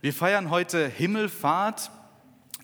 Wir 0.00 0.12
feiern 0.12 0.50
heute 0.50 0.86
Himmelfahrt. 0.86 1.90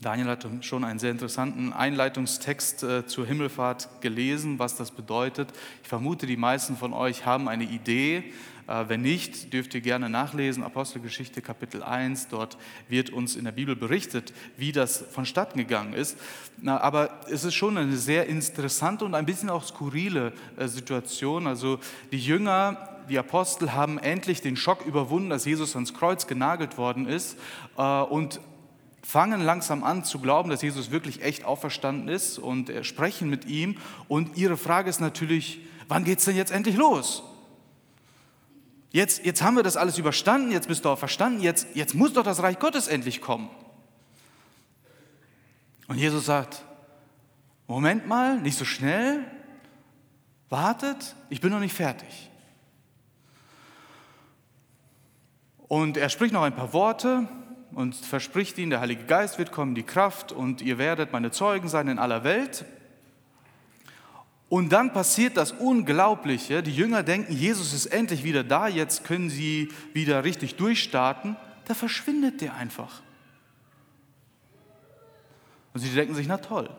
Daniel 0.01 0.29
hat 0.29 0.47
schon 0.61 0.85
einen 0.85 1.01
sehr 1.01 1.11
interessanten 1.11 1.73
Einleitungstext 1.73 2.85
äh, 2.85 3.07
zur 3.09 3.27
Himmelfahrt 3.27 4.01
gelesen, 4.01 4.61
was 4.61 4.77
das 4.77 4.93
bedeutet. 4.93 5.49
Ich 5.83 5.89
vermute, 5.89 6.27
die 6.29 6.37
meisten 6.37 6.77
von 6.77 6.93
euch 6.93 7.27
haben 7.27 7.49
eine 7.49 7.65
Idee. 7.65 8.33
Äh, 8.69 8.85
wenn 8.87 9.03
nicht, 9.03 9.53
dürft 9.53 9.75
ihr 9.75 9.81
gerne 9.81 10.09
nachlesen. 10.09 10.63
Apostelgeschichte 10.63 11.43
Kapitel 11.43 11.83
1, 11.83 12.29
dort 12.29 12.57
wird 12.89 13.11
uns 13.11 13.35
in 13.35 13.47
der 13.47 13.51
Bibel 13.51 13.75
berichtet, 13.75 14.33
wie 14.57 14.71
das 14.71 15.05
vonstatten 15.11 15.59
gegangen 15.59 15.93
ist. 15.93 16.17
Aber 16.65 17.19
es 17.29 17.43
ist 17.43 17.55
schon 17.55 17.77
eine 17.77 17.97
sehr 17.97 18.29
interessante 18.29 19.05
und 19.05 19.17
ein 19.17 19.27
bisschen 19.27 19.51
auch 19.51 19.65
skurrile 19.65 20.33
äh, 20.57 20.69
Situation. 20.69 21.49
Also 21.49 21.81
die 22.13 22.21
Jünger 22.21 22.94
die 23.09 23.19
Apostel 23.19 23.73
haben 23.73 23.99
endlich 23.99 24.41
den 24.41 24.57
Schock 24.57 24.85
überwunden, 24.87 25.31
dass 25.31 25.45
Jesus 25.45 25.75
ans 25.75 25.95
Kreuz 25.95 26.27
genagelt 26.27 26.79
worden 26.79 27.07
ist 27.07 27.37
äh, 27.77 28.03
und 28.03 28.41
fangen 29.03 29.43
langsam 29.43 29.85
an 29.85 30.05
zu 30.05 30.19
glauben, 30.19 30.51
dass 30.51 30.63
Jesus 30.63 30.91
wirklich 30.91 31.23
echt 31.23 31.45
auferstanden 31.45 32.09
ist 32.09 32.39
und 32.39 32.73
sprechen 32.83 33.29
mit 33.29 33.45
ihm. 33.45 33.77
Und 34.09 34.37
ihre 34.37 34.57
Frage 34.57 34.89
ist 34.89 35.01
natürlich, 35.01 35.61
wann 35.89 36.05
geht 36.05 36.19
es 36.19 36.25
denn 36.25 36.37
jetzt 36.37 36.53
endlich 36.53 36.77
los? 36.77 37.23
Jetzt, 38.91 39.25
jetzt 39.25 39.43
haben 39.43 39.57
wir 39.57 39.63
das 39.65 39.77
alles 39.77 39.99
überstanden, 39.99 40.53
jetzt 40.53 40.69
bist 40.69 40.85
du 40.85 40.89
auch 40.89 40.99
verstanden, 40.99 41.41
jetzt, 41.41 41.67
jetzt 41.75 41.95
muss 41.95 42.13
doch 42.13 42.23
das 42.23 42.43
Reich 42.43 42.59
Gottes 42.61 42.87
endlich 42.87 43.21
kommen. 43.21 43.51
Und 45.89 45.99
Jesus 45.99 46.25
sagt, 46.25 46.65
Moment 47.67 48.07
mal, 48.07 48.41
nicht 48.41 48.57
so 48.57 48.65
schnell, 48.65 49.25
wartet, 50.49 51.17
ich 51.29 51.41
bin 51.41 51.51
noch 51.51 51.61
nicht 51.61 51.75
fertig. 51.75 52.31
Und 55.69 55.97
er 55.97 56.09
spricht 56.09 56.33
noch 56.33 56.43
ein 56.43 56.55
paar 56.55 56.73
Worte 56.73 57.27
und 57.73 57.95
verspricht 57.95 58.59
ihnen, 58.59 58.71
der 58.71 58.81
Heilige 58.81 59.05
Geist 59.05 59.39
wird 59.39 59.51
kommen, 59.51 59.75
die 59.75 59.83
Kraft 59.83 60.33
und 60.33 60.61
ihr 60.61 60.79
werdet 60.79 61.13
meine 61.13 61.31
Zeugen 61.31 61.69
sein 61.69 61.89
in 61.89 61.99
aller 61.99 62.25
Welt. 62.25 62.65
Und 64.49 64.73
dann 64.73 64.93
passiert 64.93 65.37
das 65.37 65.53
Unglaubliche. 65.53 66.63
Die 66.63 66.75
Jünger 66.75 67.03
denken, 67.03 67.33
Jesus 67.33 67.73
ist 67.73 67.87
endlich 67.87 68.23
wieder 68.25 68.45
da, 68.45 68.69
jetzt 68.69 69.05
können 69.05 69.31
sie 69.31 69.73
wieder 69.93 70.23
richtig 70.23 70.57
durchstarten. 70.57 71.37
Da 71.65 71.75
verschwindet 71.75 72.41
der 72.41 72.55
einfach. 72.55 73.03
Und 75.73 75.81
sie 75.81 75.89
denken 75.89 76.15
sich, 76.15 76.29
na 76.29 76.37
toll, 76.37 76.71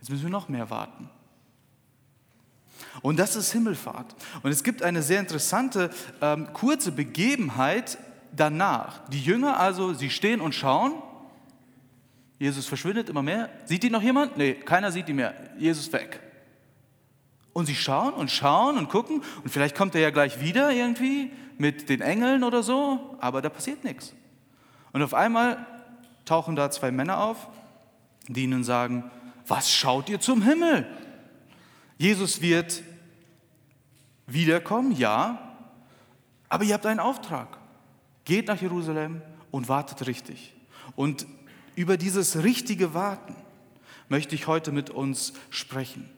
jetzt 0.00 0.10
müssen 0.10 0.24
wir 0.24 0.30
noch 0.30 0.48
mehr 0.48 0.70
warten. 0.70 1.08
Und 3.00 3.18
das 3.18 3.36
ist 3.36 3.52
Himmelfahrt. 3.52 4.14
Und 4.42 4.50
es 4.50 4.62
gibt 4.62 4.82
eine 4.82 5.02
sehr 5.02 5.20
interessante, 5.20 5.90
ähm, 6.20 6.52
kurze 6.52 6.92
Begebenheit 6.92 7.98
danach. 8.34 9.00
Die 9.08 9.20
Jünger 9.20 9.58
also, 9.58 9.94
sie 9.94 10.10
stehen 10.10 10.40
und 10.40 10.54
schauen. 10.54 10.94
Jesus 12.38 12.66
verschwindet 12.66 13.08
immer 13.08 13.22
mehr. 13.22 13.48
Sieht 13.64 13.84
ihn 13.84 13.92
noch 13.92 14.02
jemand? 14.02 14.36
Nee, 14.36 14.54
keiner 14.54 14.90
sieht 14.90 15.08
ihn 15.08 15.16
mehr. 15.16 15.34
Jesus 15.58 15.92
weg. 15.92 16.20
Und 17.52 17.66
sie 17.66 17.74
schauen 17.74 18.14
und 18.14 18.30
schauen 18.30 18.78
und 18.78 18.88
gucken. 18.88 19.22
Und 19.42 19.50
vielleicht 19.50 19.76
kommt 19.76 19.94
er 19.94 20.00
ja 20.00 20.10
gleich 20.10 20.40
wieder 20.40 20.70
irgendwie 20.72 21.30
mit 21.58 21.88
den 21.88 22.00
Engeln 22.00 22.44
oder 22.44 22.62
so. 22.62 23.16
Aber 23.20 23.42
da 23.42 23.48
passiert 23.48 23.84
nichts. 23.84 24.14
Und 24.92 25.02
auf 25.02 25.14
einmal 25.14 25.66
tauchen 26.24 26.56
da 26.56 26.70
zwei 26.70 26.90
Männer 26.90 27.22
auf, 27.22 27.48
die 28.28 28.44
ihnen 28.44 28.64
sagen, 28.64 29.10
was 29.46 29.70
schaut 29.70 30.08
ihr 30.08 30.20
zum 30.20 30.42
Himmel? 30.42 30.86
Jesus 32.02 32.40
wird 32.40 32.82
wiederkommen, 34.26 34.90
ja, 34.90 35.56
aber 36.48 36.64
ihr 36.64 36.74
habt 36.74 36.84
einen 36.84 36.98
Auftrag. 36.98 37.58
Geht 38.24 38.48
nach 38.48 38.60
Jerusalem 38.60 39.22
und 39.52 39.68
wartet 39.68 40.08
richtig. 40.08 40.52
Und 40.96 41.28
über 41.76 41.96
dieses 41.96 42.42
richtige 42.42 42.92
Warten 42.92 43.36
möchte 44.08 44.34
ich 44.34 44.48
heute 44.48 44.72
mit 44.72 44.90
uns 44.90 45.32
sprechen. 45.48 46.10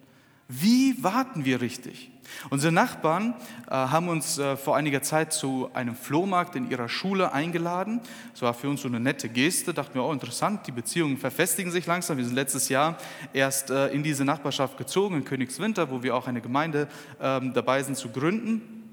Wie 0.49 1.05
warten 1.05 1.45
wir 1.45 1.61
richtig? 1.61 2.11
Unsere 2.51 2.73
Nachbarn 2.73 3.35
äh, 3.67 3.71
haben 3.71 4.09
uns 4.09 4.39
äh, 4.39 4.57
vor 4.57 4.77
einiger 4.77 5.03
Zeit 5.03 5.33
zu 5.33 5.71
einem 5.75 5.95
Flohmarkt 5.95 6.57
in 6.57 6.71
ihrer 6.71 6.89
Schule 6.89 7.33
eingeladen. 7.33 8.01
Es 8.35 8.43
war 8.43 8.55
für 8.55 8.69
uns 8.69 8.83
so 8.83 8.89
eine 8.89 9.01
nette 9.01 9.29
Geste, 9.29 9.75
dachten 9.75 9.95
wir, 9.95 10.05
oh 10.05 10.13
interessant, 10.13 10.67
die 10.67 10.73
Beziehungen 10.73 11.17
verfestigen 11.17 11.73
sich 11.73 11.87
langsam. 11.87 12.17
Wir 12.17 12.25
sind 12.25 12.35
letztes 12.35 12.69
Jahr 12.69 12.99
erst 13.33 13.71
äh, 13.71 13.89
in 13.89 14.03
diese 14.03 14.25
Nachbarschaft 14.25 14.79
gezogen, 14.79 15.17
in 15.17 15.25
Königswinter, 15.25 15.91
wo 15.91 16.03
wir 16.03 16.17
auch 16.17 16.27
eine 16.27 16.41
Gemeinde 16.41 16.89
ähm, 17.21 17.53
dabei 17.55 17.83
sind 17.83 17.97
zu 17.97 18.11
gründen. 18.11 18.85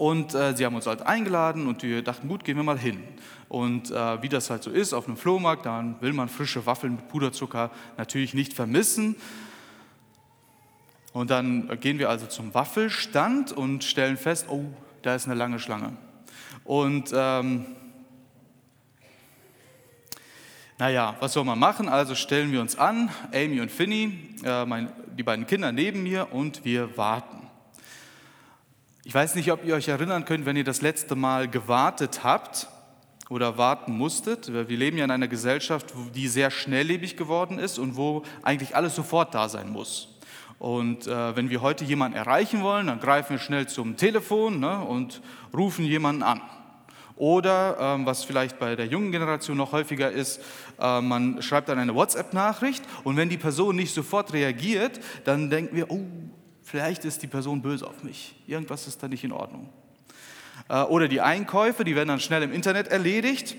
Und 0.00 0.34
äh, 0.34 0.56
sie 0.56 0.64
haben 0.64 0.74
uns 0.74 0.86
halt 0.86 1.02
eingeladen 1.02 1.66
und 1.66 1.82
wir 1.82 2.02
dachten, 2.02 2.26
gut, 2.26 2.42
gehen 2.42 2.56
wir 2.56 2.62
mal 2.62 2.78
hin. 2.78 3.02
Und 3.50 3.90
äh, 3.90 4.22
wie 4.22 4.30
das 4.30 4.48
halt 4.48 4.62
so 4.62 4.70
ist 4.70 4.94
auf 4.94 5.06
einem 5.06 5.18
Flohmarkt, 5.18 5.66
dann 5.66 6.00
will 6.00 6.14
man 6.14 6.30
frische 6.30 6.64
Waffeln 6.64 6.96
mit 6.96 7.08
Puderzucker 7.08 7.70
natürlich 7.98 8.32
nicht 8.32 8.54
vermissen. 8.54 9.16
Und 11.12 11.30
dann 11.30 11.80
gehen 11.80 11.98
wir 11.98 12.08
also 12.08 12.26
zum 12.26 12.54
Waffelstand 12.54 13.52
und 13.52 13.84
stellen 13.84 14.16
fest, 14.16 14.46
oh, 14.48 14.64
da 15.02 15.14
ist 15.14 15.26
eine 15.26 15.34
lange 15.34 15.58
Schlange. 15.58 15.96
Und 16.64 17.12
ähm, 17.14 17.66
naja, 20.78 21.16
was 21.20 21.32
soll 21.32 21.44
man 21.44 21.58
machen? 21.58 21.88
Also 21.88 22.14
stellen 22.14 22.52
wir 22.52 22.60
uns 22.60 22.76
an, 22.76 23.10
Amy 23.34 23.60
und 23.60 23.70
Finny, 23.70 24.36
äh, 24.44 24.64
mein, 24.64 24.92
die 25.16 25.22
beiden 25.22 25.46
Kinder 25.46 25.72
neben 25.72 26.02
mir 26.02 26.32
und 26.32 26.64
wir 26.64 26.96
warten. 26.96 27.48
Ich 29.04 29.14
weiß 29.14 29.34
nicht, 29.34 29.50
ob 29.50 29.64
ihr 29.64 29.74
euch 29.74 29.88
erinnern 29.88 30.24
könnt, 30.24 30.46
wenn 30.46 30.56
ihr 30.56 30.64
das 30.64 30.82
letzte 30.82 31.16
Mal 31.16 31.48
gewartet 31.48 32.22
habt 32.22 32.68
oder 33.28 33.58
warten 33.58 33.96
musstet. 33.96 34.52
Wir 34.52 34.64
leben 34.76 34.96
ja 34.98 35.04
in 35.04 35.10
einer 35.10 35.28
Gesellschaft, 35.28 35.92
die 36.14 36.28
sehr 36.28 36.50
schnelllebig 36.50 37.16
geworden 37.16 37.58
ist 37.58 37.78
und 37.78 37.96
wo 37.96 38.22
eigentlich 38.42 38.76
alles 38.76 38.94
sofort 38.94 39.34
da 39.34 39.48
sein 39.48 39.70
muss. 39.70 40.19
Und 40.60 41.06
äh, 41.06 41.34
wenn 41.36 41.48
wir 41.48 41.62
heute 41.62 41.86
jemanden 41.86 42.18
erreichen 42.18 42.62
wollen, 42.62 42.88
dann 42.88 43.00
greifen 43.00 43.30
wir 43.30 43.38
schnell 43.38 43.66
zum 43.66 43.96
Telefon 43.96 44.60
ne, 44.60 44.84
und 44.84 45.22
rufen 45.56 45.86
jemanden 45.86 46.22
an. 46.22 46.42
Oder 47.16 47.78
ähm, 47.80 48.04
was 48.04 48.24
vielleicht 48.24 48.58
bei 48.58 48.76
der 48.76 48.84
jungen 48.84 49.10
Generation 49.10 49.56
noch 49.56 49.72
häufiger 49.72 50.10
ist, 50.10 50.42
äh, 50.78 51.00
man 51.00 51.40
schreibt 51.40 51.70
dann 51.70 51.78
eine 51.78 51.94
WhatsApp-Nachricht 51.94 52.84
und 53.04 53.16
wenn 53.16 53.30
die 53.30 53.38
Person 53.38 53.74
nicht 53.74 53.94
sofort 53.94 54.34
reagiert, 54.34 55.00
dann 55.24 55.48
denken 55.48 55.76
wir, 55.76 55.90
oh, 55.90 56.04
vielleicht 56.62 57.06
ist 57.06 57.22
die 57.22 57.26
Person 57.26 57.62
böse 57.62 57.86
auf 57.86 58.02
mich. 58.02 58.34
Irgendwas 58.46 58.86
ist 58.86 59.02
da 59.02 59.08
nicht 59.08 59.24
in 59.24 59.32
Ordnung. 59.32 59.70
Äh, 60.68 60.82
oder 60.82 61.08
die 61.08 61.22
Einkäufe, 61.22 61.84
die 61.84 61.96
werden 61.96 62.08
dann 62.08 62.20
schnell 62.20 62.42
im 62.42 62.52
Internet 62.52 62.88
erledigt. 62.88 63.56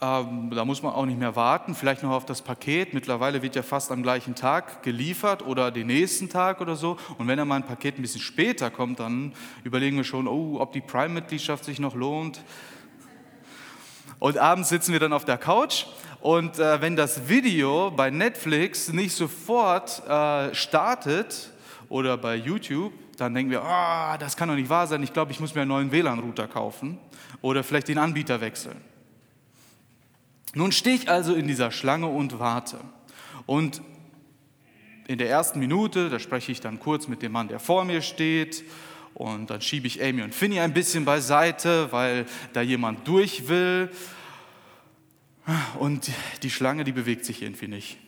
Ähm, 0.00 0.50
da 0.50 0.66
muss 0.66 0.82
man 0.82 0.92
auch 0.92 1.06
nicht 1.06 1.18
mehr 1.18 1.36
warten, 1.36 1.74
vielleicht 1.74 2.02
noch 2.02 2.10
auf 2.10 2.26
das 2.26 2.42
Paket. 2.42 2.92
Mittlerweile 2.92 3.40
wird 3.40 3.56
ja 3.56 3.62
fast 3.62 3.90
am 3.90 4.02
gleichen 4.02 4.34
Tag 4.34 4.82
geliefert 4.82 5.44
oder 5.46 5.70
den 5.70 5.86
nächsten 5.86 6.28
Tag 6.28 6.60
oder 6.60 6.76
so. 6.76 6.98
Und 7.16 7.28
wenn 7.28 7.38
dann 7.38 7.48
mal 7.48 7.56
ein 7.56 7.66
Paket 7.66 7.98
ein 7.98 8.02
bisschen 8.02 8.20
später 8.20 8.70
kommt, 8.70 9.00
dann 9.00 9.32
überlegen 9.64 9.96
wir 9.96 10.04
schon, 10.04 10.28
oh, 10.28 10.60
ob 10.60 10.72
die 10.72 10.82
Prime-Mitgliedschaft 10.82 11.64
sich 11.64 11.78
noch 11.78 11.94
lohnt. 11.94 12.42
Und 14.18 14.36
abends 14.36 14.68
sitzen 14.68 14.92
wir 14.92 15.00
dann 15.00 15.14
auf 15.14 15.24
der 15.24 15.38
Couch 15.38 15.86
und 16.20 16.58
äh, 16.58 16.80
wenn 16.80 16.96
das 16.96 17.28
Video 17.28 17.90
bei 17.90 18.10
Netflix 18.10 18.92
nicht 18.92 19.14
sofort 19.14 20.02
äh, 20.08 20.54
startet 20.54 21.52
oder 21.88 22.16
bei 22.16 22.34
YouTube, 22.36 22.92
dann 23.16 23.34
denken 23.34 23.50
wir, 23.50 23.62
oh, 23.62 24.16
das 24.18 24.36
kann 24.36 24.48
doch 24.48 24.56
nicht 24.56 24.68
wahr 24.68 24.86
sein, 24.86 25.02
ich 25.02 25.12
glaube, 25.12 25.32
ich 25.32 25.40
muss 25.40 25.54
mir 25.54 25.62
einen 25.62 25.68
neuen 25.68 25.92
WLAN-Router 25.92 26.48
kaufen 26.48 26.98
oder 27.42 27.62
vielleicht 27.62 27.88
den 27.88 27.98
Anbieter 27.98 28.40
wechseln. 28.40 28.95
Nun 30.56 30.72
stehe 30.72 30.96
ich 30.96 31.10
also 31.10 31.34
in 31.34 31.46
dieser 31.46 31.70
Schlange 31.70 32.06
und 32.06 32.38
warte. 32.38 32.80
Und 33.44 33.82
in 35.06 35.18
der 35.18 35.28
ersten 35.28 35.58
Minute, 35.58 36.08
da 36.08 36.18
spreche 36.18 36.50
ich 36.50 36.62
dann 36.62 36.80
kurz 36.80 37.08
mit 37.08 37.20
dem 37.20 37.32
Mann, 37.32 37.48
der 37.48 37.60
vor 37.60 37.84
mir 37.84 38.00
steht. 38.00 38.64
Und 39.12 39.50
dann 39.50 39.60
schiebe 39.60 39.86
ich 39.86 40.02
Amy 40.02 40.22
und 40.22 40.34
Finny 40.34 40.58
ein 40.60 40.72
bisschen 40.72 41.04
beiseite, 41.04 41.92
weil 41.92 42.24
da 42.54 42.62
jemand 42.62 43.06
durch 43.06 43.48
will. 43.48 43.90
Und 45.78 46.10
die 46.42 46.50
Schlange, 46.50 46.84
die 46.84 46.92
bewegt 46.92 47.26
sich 47.26 47.42
irgendwie 47.42 47.68
nicht. 47.68 47.98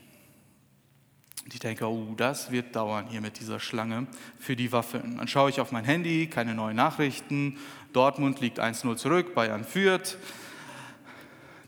Und 1.44 1.52
ich 1.52 1.60
denke, 1.60 1.86
oh, 1.86 2.14
das 2.16 2.50
wird 2.50 2.74
dauern 2.74 3.08
hier 3.10 3.20
mit 3.20 3.40
dieser 3.40 3.60
Schlange 3.60 4.06
für 4.38 4.56
die 4.56 4.72
Waffeln. 4.72 5.18
Dann 5.18 5.28
schaue 5.28 5.50
ich 5.50 5.60
auf 5.60 5.70
mein 5.70 5.84
Handy, 5.84 6.28
keine 6.28 6.54
neuen 6.54 6.76
Nachrichten. 6.76 7.58
Dortmund 7.92 8.40
liegt 8.40 8.58
1-0 8.58 8.96
zurück, 8.96 9.34
Bayern 9.34 9.64
führt. 9.64 10.16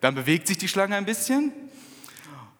Dann 0.00 0.14
bewegt 0.14 0.46
sich 0.46 0.58
die 0.58 0.68
Schlange 0.68 0.96
ein 0.96 1.04
bisschen 1.04 1.52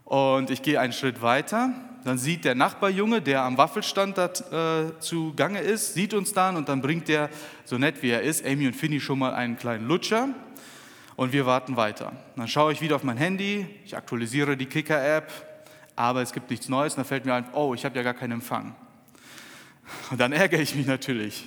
und 0.04 0.50
ich 0.50 0.62
gehe 0.62 0.78
einen 0.80 0.92
Schritt 0.92 1.22
weiter. 1.22 1.72
Dann 2.04 2.18
sieht 2.18 2.44
der 2.44 2.54
Nachbarjunge, 2.54 3.20
der 3.20 3.42
am 3.42 3.58
Waffelstand 3.58 4.16
da, 4.18 4.26
äh, 4.26 4.98
zu 5.00 5.34
Gange 5.34 5.60
ist, 5.60 5.94
sieht 5.94 6.14
uns 6.14 6.32
dann 6.32 6.56
und 6.56 6.68
dann 6.68 6.80
bringt 6.80 7.08
der, 7.08 7.28
so 7.64 7.78
nett 7.78 8.02
wie 8.02 8.10
er 8.10 8.22
ist, 8.22 8.44
Amy 8.44 8.66
und 8.66 8.74
Finny 8.74 9.00
schon 9.00 9.18
mal 9.18 9.34
einen 9.34 9.56
kleinen 9.56 9.86
Lutscher 9.86 10.30
und 11.16 11.32
wir 11.32 11.44
warten 11.44 11.76
weiter. 11.76 12.12
Dann 12.36 12.48
schaue 12.48 12.72
ich 12.72 12.80
wieder 12.80 12.96
auf 12.96 13.02
mein 13.02 13.18
Handy, 13.18 13.66
ich 13.84 13.96
aktualisiere 13.96 14.56
die 14.56 14.66
Kicker-App, 14.66 15.30
aber 15.94 16.22
es 16.22 16.32
gibt 16.32 16.48
nichts 16.48 16.68
Neues. 16.68 16.94
Und 16.94 16.98
dann 16.98 17.04
fällt 17.04 17.26
mir 17.26 17.34
ein, 17.34 17.44
oh, 17.52 17.74
ich 17.74 17.84
habe 17.84 17.94
ja 17.96 18.02
gar 18.02 18.14
keinen 18.14 18.32
Empfang. 18.32 18.74
Und 20.10 20.18
dann 20.18 20.32
ärgere 20.32 20.60
ich 20.60 20.74
mich 20.74 20.86
natürlich. 20.86 21.46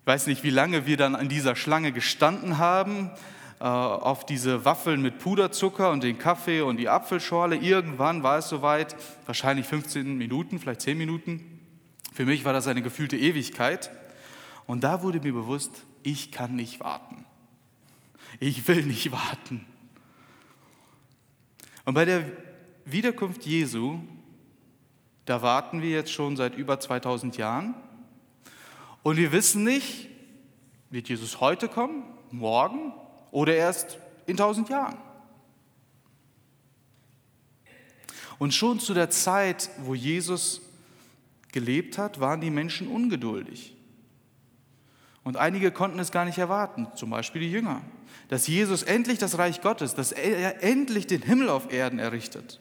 Ich 0.00 0.06
weiß 0.06 0.26
nicht, 0.26 0.42
wie 0.42 0.50
lange 0.50 0.86
wir 0.86 0.96
dann 0.96 1.14
an 1.14 1.28
dieser 1.28 1.54
Schlange 1.54 1.92
gestanden 1.92 2.58
haben, 2.58 3.12
auf 3.60 4.24
diese 4.24 4.64
Waffeln 4.64 5.02
mit 5.02 5.18
Puderzucker 5.18 5.90
und 5.90 6.02
den 6.02 6.18
Kaffee 6.18 6.62
und 6.62 6.78
die 6.78 6.88
Apfelschorle. 6.88 7.56
Irgendwann 7.56 8.22
war 8.22 8.38
es 8.38 8.48
soweit, 8.48 8.96
wahrscheinlich 9.26 9.66
15 9.66 10.16
Minuten, 10.16 10.58
vielleicht 10.58 10.80
10 10.80 10.96
Minuten. 10.96 11.60
Für 12.14 12.24
mich 12.24 12.44
war 12.46 12.54
das 12.54 12.66
eine 12.66 12.80
gefühlte 12.80 13.18
Ewigkeit. 13.18 13.90
Und 14.66 14.82
da 14.82 15.02
wurde 15.02 15.20
mir 15.20 15.34
bewusst, 15.34 15.84
ich 16.02 16.32
kann 16.32 16.56
nicht 16.56 16.80
warten. 16.80 17.26
Ich 18.38 18.66
will 18.66 18.86
nicht 18.86 19.12
warten. 19.12 19.66
Und 21.84 21.94
bei 21.94 22.06
der 22.06 22.24
Wiederkunft 22.86 23.44
Jesu, 23.44 23.98
da 25.26 25.42
warten 25.42 25.82
wir 25.82 25.90
jetzt 25.90 26.12
schon 26.12 26.36
seit 26.36 26.56
über 26.56 26.80
2000 26.80 27.36
Jahren. 27.36 27.74
Und 29.02 29.18
wir 29.18 29.32
wissen 29.32 29.64
nicht, 29.64 30.08
wird 30.88 31.10
Jesus 31.10 31.40
heute 31.40 31.68
kommen, 31.68 32.04
morgen 32.30 32.94
oder 33.30 33.54
erst 33.54 33.98
in 34.26 34.34
1000 34.34 34.68
Jahren. 34.68 34.98
Und 38.38 38.54
schon 38.54 38.80
zu 38.80 38.94
der 38.94 39.10
Zeit, 39.10 39.70
wo 39.82 39.94
Jesus 39.94 40.62
gelebt 41.52 41.98
hat, 41.98 42.20
waren 42.20 42.40
die 42.40 42.50
Menschen 42.50 42.88
ungeduldig. 42.88 43.76
Und 45.22 45.36
einige 45.36 45.70
konnten 45.70 45.98
es 45.98 46.10
gar 46.10 46.24
nicht 46.24 46.38
erwarten, 46.38 46.88
zum 46.94 47.10
Beispiel 47.10 47.42
die 47.42 47.50
Jünger, 47.50 47.82
dass 48.28 48.46
Jesus 48.46 48.82
endlich 48.82 49.18
das 49.18 49.36
Reich 49.36 49.60
Gottes, 49.60 49.94
dass 49.94 50.12
er 50.12 50.62
endlich 50.62 51.06
den 51.06 51.22
Himmel 51.22 51.50
auf 51.50 51.70
Erden 51.70 51.98
errichtet. 51.98 52.60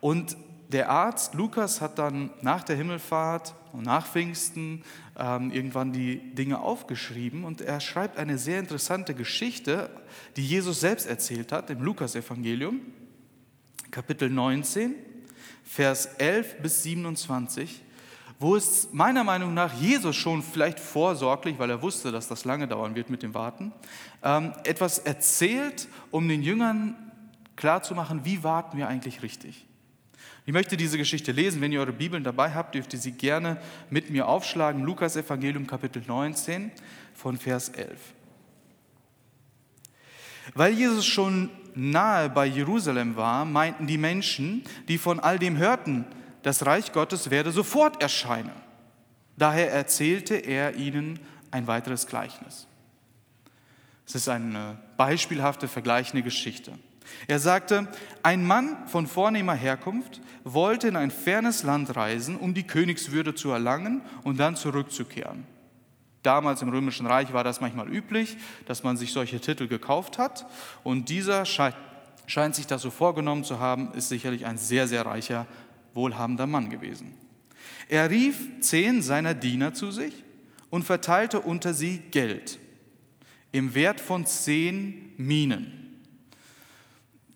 Und 0.00 0.36
der 0.68 0.90
Arzt 0.90 1.34
Lukas 1.34 1.80
hat 1.80 1.98
dann 1.98 2.30
nach 2.40 2.62
der 2.62 2.76
Himmelfahrt 2.76 3.54
und 3.72 3.84
nach 3.84 4.06
Pfingsten 4.06 4.82
ähm, 5.18 5.50
irgendwann 5.50 5.92
die 5.92 6.18
Dinge 6.34 6.60
aufgeschrieben 6.60 7.44
und 7.44 7.60
er 7.60 7.80
schreibt 7.80 8.18
eine 8.18 8.38
sehr 8.38 8.58
interessante 8.58 9.14
Geschichte, 9.14 9.90
die 10.36 10.46
Jesus 10.46 10.80
selbst 10.80 11.06
erzählt 11.06 11.52
hat 11.52 11.70
im 11.70 11.82
Lukasevangelium, 11.82 12.80
Kapitel 13.90 14.30
19, 14.30 14.94
Vers 15.64 16.06
11 16.18 16.62
bis 16.62 16.82
27 16.82 17.82
wo 18.42 18.56
es 18.56 18.88
meiner 18.92 19.22
Meinung 19.22 19.54
nach 19.54 19.72
Jesus 19.72 20.16
schon 20.16 20.42
vielleicht 20.42 20.80
vorsorglich, 20.80 21.60
weil 21.60 21.70
er 21.70 21.80
wusste, 21.80 22.10
dass 22.10 22.26
das 22.26 22.44
lange 22.44 22.66
dauern 22.66 22.96
wird 22.96 23.08
mit 23.08 23.22
dem 23.22 23.34
Warten, 23.34 23.72
ähm, 24.22 24.52
etwas 24.64 24.98
erzählt, 24.98 25.86
um 26.10 26.28
den 26.28 26.42
Jüngern 26.42 26.96
klarzumachen, 27.54 28.24
wie 28.24 28.42
warten 28.42 28.76
wir 28.76 28.88
eigentlich 28.88 29.22
richtig. 29.22 29.64
Ich 30.44 30.52
möchte 30.52 30.76
diese 30.76 30.98
Geschichte 30.98 31.30
lesen. 31.30 31.60
Wenn 31.60 31.72
ihr 31.72 31.80
eure 31.80 31.92
Bibeln 31.92 32.24
dabei 32.24 32.52
habt, 32.52 32.74
dürft 32.74 32.92
ihr 32.92 32.98
sie 32.98 33.12
gerne 33.12 33.60
mit 33.90 34.10
mir 34.10 34.26
aufschlagen. 34.26 34.82
Lukas 34.82 35.16
Evangelium 35.16 35.66
Kapitel 35.66 36.02
19 36.06 36.72
von 37.14 37.38
Vers 37.38 37.68
11. 37.68 37.98
Weil 40.54 40.72
Jesus 40.72 41.06
schon 41.06 41.50
nahe 41.74 42.28
bei 42.28 42.46
Jerusalem 42.46 43.16
war, 43.16 43.44
meinten 43.44 43.86
die 43.86 43.98
Menschen, 43.98 44.64
die 44.88 44.98
von 44.98 45.20
all 45.20 45.38
dem 45.38 45.56
hörten, 45.56 46.04
das 46.42 46.66
Reich 46.66 46.92
Gottes 46.92 47.30
werde 47.30 47.52
sofort 47.52 48.02
erscheinen. 48.02 48.50
Daher 49.36 49.70
erzählte 49.70 50.34
er 50.34 50.74
ihnen 50.74 51.20
ein 51.52 51.68
weiteres 51.68 52.06
Gleichnis. 52.08 52.66
Es 54.06 54.16
ist 54.16 54.28
eine 54.28 54.78
beispielhafte, 54.96 55.68
vergleichende 55.68 56.22
Geschichte. 56.22 56.72
Er 57.26 57.38
sagte, 57.38 57.88
ein 58.22 58.46
Mann 58.46 58.76
von 58.86 59.06
vornehmer 59.06 59.54
Herkunft 59.54 60.20
wollte 60.44 60.88
in 60.88 60.96
ein 60.96 61.10
fernes 61.10 61.62
Land 61.62 61.96
reisen, 61.96 62.36
um 62.36 62.54
die 62.54 62.66
Königswürde 62.66 63.34
zu 63.34 63.50
erlangen 63.50 64.02
und 64.24 64.38
dann 64.38 64.56
zurückzukehren. 64.56 65.44
Damals 66.22 66.62
im 66.62 66.68
Römischen 66.68 67.06
Reich 67.06 67.32
war 67.32 67.42
das 67.42 67.60
manchmal 67.60 67.88
üblich, 67.88 68.36
dass 68.66 68.84
man 68.84 68.96
sich 68.96 69.12
solche 69.12 69.40
Titel 69.40 69.66
gekauft 69.66 70.18
hat. 70.18 70.46
Und 70.84 71.08
dieser 71.08 71.44
scheint, 71.44 71.76
scheint 72.26 72.54
sich 72.54 72.66
das 72.66 72.82
so 72.82 72.90
vorgenommen 72.90 73.44
zu 73.44 73.58
haben, 73.58 73.92
ist 73.94 74.08
sicherlich 74.08 74.46
ein 74.46 74.56
sehr, 74.56 74.86
sehr 74.86 75.04
reicher 75.04 75.46
wohlhabender 75.94 76.46
Mann 76.46 76.70
gewesen. 76.70 77.14
Er 77.88 78.08
rief 78.08 78.60
zehn 78.60 79.02
seiner 79.02 79.34
Diener 79.34 79.74
zu 79.74 79.90
sich 79.90 80.14
und 80.70 80.84
verteilte 80.84 81.40
unter 81.40 81.74
sie 81.74 81.98
Geld 81.98 82.58
im 83.50 83.74
Wert 83.74 84.00
von 84.00 84.24
zehn 84.24 85.12
Minen. 85.18 85.81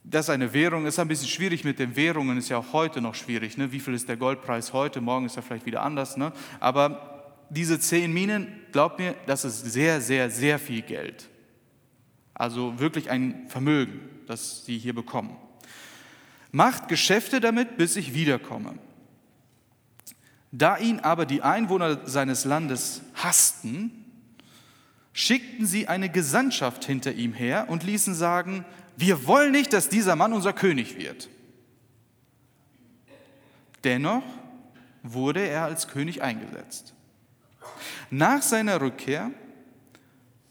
Das 0.08 0.26
ist 0.26 0.31
eine 0.31 0.53
Währung, 0.53 0.87
ist 0.87 1.00
ein 1.00 1.08
bisschen 1.08 1.26
schwierig 1.26 1.64
mit 1.64 1.81
den 1.81 1.97
Währungen, 1.97 2.38
ist 2.38 2.49
ja 2.49 2.58
auch 2.58 2.73
heute 2.73 3.00
noch 3.00 3.17
schwierig. 3.17 3.58
Ne? 3.58 3.73
Wie 3.73 3.81
viel 3.81 3.93
ist 3.93 4.08
der 4.08 4.17
Goldpreis 4.17 4.73
heute? 4.73 5.00
Morgen 5.00 5.26
ist 5.26 5.37
er 5.37 5.43
vielleicht 5.43 5.67
wieder 5.67 5.82
anders. 5.82 6.17
Ne? 6.17 6.32
Aber 6.61 7.35
diese 7.50 7.81
zehn 7.81 8.12
Minen, 8.12 8.47
glaubt 8.70 9.00
mir, 9.00 9.17
das 9.26 9.44
ist 9.44 9.64
sehr, 9.64 10.00
sehr, 10.00 10.31
sehr 10.31 10.61
viel 10.61 10.82
Geld. 10.82 11.29
Also 12.35 12.79
wirklich 12.79 13.11
ein 13.11 13.49
Vermögen, 13.49 13.99
das 14.29 14.64
sie 14.64 14.79
hier 14.79 14.94
bekommen. 14.94 15.37
Macht 16.53 16.87
Geschäfte 16.87 17.41
damit, 17.41 17.76
bis 17.76 17.97
ich 17.97 18.14
wiederkomme. 18.14 18.75
Da 20.53 20.79
ihn 20.79 21.00
aber 21.00 21.26
die 21.26 21.43
Einwohner 21.43 22.06
seines 22.06 22.44
Landes 22.44 23.03
hassten, 23.14 24.05
schickten 25.12 25.67
sie 25.67 25.88
eine 25.88 26.08
Gesandtschaft 26.11 26.85
hinter 26.85 27.12
ihm 27.12 27.32
her 27.32 27.67
und 27.69 27.82
ließen 27.82 28.14
sagen, 28.14 28.64
wir 28.96 29.26
wollen 29.26 29.52
nicht, 29.52 29.72
dass 29.72 29.88
dieser 29.88 30.16
Mann 30.16 30.32
unser 30.32 30.52
König 30.52 30.96
wird. 30.98 31.28
Dennoch 33.84 34.25
wurde 35.02 35.46
er 35.46 35.64
als 35.64 35.88
König 35.88 36.22
eingesetzt. 36.22 36.94
Nach 38.10 38.43
seiner 38.43 38.81
Rückkehr, 38.81 39.31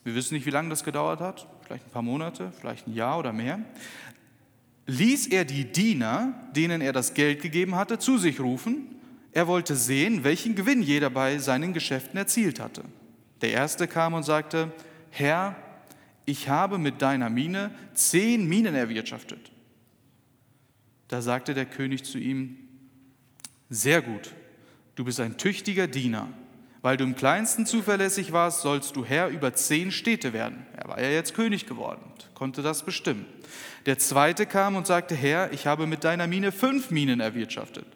wir 0.03 0.15
wissen 0.15 0.35
nicht, 0.35 0.45
wie 0.45 0.51
lange 0.51 0.69
das 0.69 0.83
gedauert 0.83 1.19
hat, 1.19 1.47
vielleicht 1.65 1.87
ein 1.87 1.91
paar 1.91 2.01
Monate, 2.01 2.51
vielleicht 2.59 2.87
ein 2.87 2.93
Jahr 2.93 3.19
oder 3.19 3.33
mehr, 3.33 3.59
ließ 4.85 5.27
er 5.27 5.45
die 5.45 5.65
Diener, 5.65 6.33
denen 6.55 6.81
er 6.81 6.93
das 6.93 7.13
Geld 7.13 7.41
gegeben 7.41 7.75
hatte, 7.75 7.97
zu 7.97 8.17
sich 8.17 8.39
rufen. 8.39 8.95
Er 9.31 9.47
wollte 9.47 9.75
sehen, 9.75 10.23
welchen 10.23 10.55
Gewinn 10.55 10.81
jeder 10.81 11.09
bei 11.09 11.39
seinen 11.39 11.73
Geschäften 11.73 12.17
erzielt 12.17 12.59
hatte. 12.59 12.83
Der 13.41 13.51
erste 13.51 13.87
kam 13.87 14.13
und 14.13 14.23
sagte, 14.23 14.71
Herr, 15.09 15.55
ich 16.25 16.49
habe 16.49 16.77
mit 16.77 17.01
deiner 17.01 17.29
Mine 17.29 17.71
zehn 17.93 18.47
Minen 18.47 18.75
erwirtschaftet. 18.75 19.51
Da 21.07 21.21
sagte 21.21 21.53
der 21.53 21.65
König 21.65 22.03
zu 22.03 22.17
ihm, 22.17 22.57
sehr 23.69 24.01
gut, 24.01 24.33
du 24.95 25.05
bist 25.05 25.19
ein 25.19 25.37
tüchtiger 25.37 25.87
Diener. 25.87 26.27
Weil 26.81 26.97
du 26.97 27.03
im 27.03 27.15
kleinsten 27.15 27.65
zuverlässig 27.65 28.31
warst, 28.31 28.61
sollst 28.61 28.95
du 28.95 29.03
Herr 29.03 29.29
über 29.29 29.55
zehn 29.55 29.91
Städte 29.91 30.33
werden. 30.33 30.67
Er 30.77 30.87
war 30.87 31.01
ja 31.01 31.09
jetzt 31.09 31.33
König 31.33 31.65
geworden, 31.65 32.03
konnte 32.35 32.61
das 32.61 32.83
bestimmen. 32.83 33.25
Der 33.87 33.97
zweite 33.97 34.45
kam 34.45 34.75
und 34.75 34.85
sagte, 34.85 35.15
Herr, 35.15 35.51
ich 35.51 35.65
habe 35.65 35.87
mit 35.87 36.03
deiner 36.03 36.27
Mine 36.27 36.51
fünf 36.51 36.91
Minen 36.91 37.21
erwirtschaftet. 37.21 37.87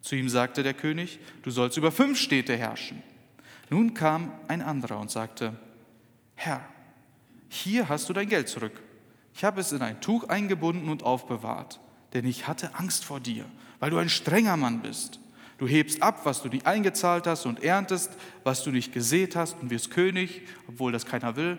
Zu 0.00 0.16
ihm 0.16 0.30
sagte 0.30 0.62
der 0.62 0.72
König, 0.72 1.18
du 1.42 1.50
sollst 1.50 1.76
über 1.76 1.92
fünf 1.92 2.18
Städte 2.18 2.56
herrschen. 2.56 3.02
Nun 3.68 3.92
kam 3.92 4.32
ein 4.48 4.62
anderer 4.62 4.98
und 4.98 5.10
sagte, 5.10 5.54
Herr, 6.34 6.66
hier 7.52 7.90
hast 7.90 8.08
du 8.08 8.14
dein 8.14 8.30
Geld 8.30 8.48
zurück. 8.48 8.72
Ich 9.34 9.44
habe 9.44 9.60
es 9.60 9.72
in 9.72 9.82
ein 9.82 10.00
Tuch 10.00 10.24
eingebunden 10.28 10.88
und 10.88 11.02
aufbewahrt, 11.02 11.80
denn 12.14 12.24
ich 12.24 12.48
hatte 12.48 12.74
Angst 12.74 13.04
vor 13.04 13.20
dir, 13.20 13.44
weil 13.78 13.90
du 13.90 13.98
ein 13.98 14.08
strenger 14.08 14.56
Mann 14.56 14.80
bist. 14.80 15.20
Du 15.58 15.68
hebst 15.68 16.02
ab, 16.02 16.22
was 16.24 16.42
du 16.42 16.48
nicht 16.48 16.66
eingezahlt 16.66 17.26
hast 17.26 17.44
und 17.44 17.62
erntest, 17.62 18.10
was 18.42 18.64
du 18.64 18.70
nicht 18.70 18.94
gesät 18.94 19.36
hast 19.36 19.60
und 19.60 19.68
wirst 19.68 19.90
König, 19.90 20.42
obwohl 20.66 20.92
das 20.92 21.04
keiner 21.04 21.36
will, 21.36 21.58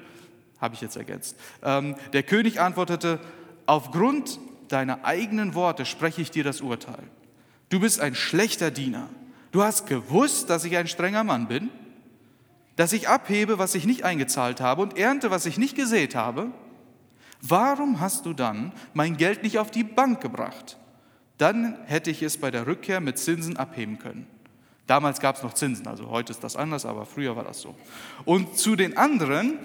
habe 0.60 0.74
ich 0.74 0.82
jetzt 0.82 0.98
ergänzt. 0.98 1.38
Ähm, 1.62 1.96
der 2.12 2.24
König 2.24 2.60
antwortete, 2.60 3.20
aufgrund 3.68 4.40
deiner 4.70 5.06
eigenen 5.06 5.54
Worte 5.54 5.86
spreche 5.86 6.24
ich 6.24 6.32
dir 6.32 6.44
das 6.44 6.62
Urteil. 6.62 7.04
Du 7.70 7.80
bist 7.80 8.00
ein 8.00 8.16
schlechter 8.16 8.72
Diener. 8.72 9.10
Du 9.52 9.62
hast 9.62 9.86
gewusst, 9.86 10.50
dass 10.50 10.66
ich 10.66 10.76
ein 10.76 10.88
strenger 10.88 11.24
Mann 11.24 11.48
bin, 11.48 11.70
dass 12.76 12.94
ich 12.94 13.08
abhebe, 13.08 13.60
was 13.60 13.76
ich 13.76 13.86
nicht 13.86 14.04
eingezahlt 14.04 14.62
habe 14.62 14.82
und 14.82 14.98
ernte, 14.98 15.32
was 15.32 15.46
ich 15.46 15.58
nicht 15.58 15.76
gesät 15.76 16.16
habe. 16.16 16.52
Warum 17.42 18.00
hast 18.00 18.26
du 18.26 18.34
dann 18.34 18.72
mein 18.94 19.18
Geld 19.18 19.44
nicht 19.44 19.60
auf 19.60 19.70
die 19.70 19.84
Bank 19.84 20.22
gebracht? 20.22 20.78
dann 21.38 21.78
hätte 21.86 22.12
ich 22.12 22.22
es 22.22 22.38
bei 22.38 22.52
der 22.52 22.68
Rückkehr 22.68 23.02
mit 23.02 23.18
Zinsen 23.18 23.58
abheben 23.58 24.00
können. 24.00 24.28
Damals 24.88 25.20
gab 25.20 25.38
es 25.38 25.44
noch 25.44 25.54
Zinsen, 25.54 25.88
also 25.88 26.10
heute 26.10 26.32
ist 26.32 26.44
das 26.44 26.56
anders, 26.56 26.86
aber 26.86 27.06
früher 27.06 27.36
war 27.36 27.44
das 27.44 27.62
so. 27.62 27.76
Und 28.26 28.58
zu 28.58 28.76
den 28.76 28.98
anderen, 28.98 29.58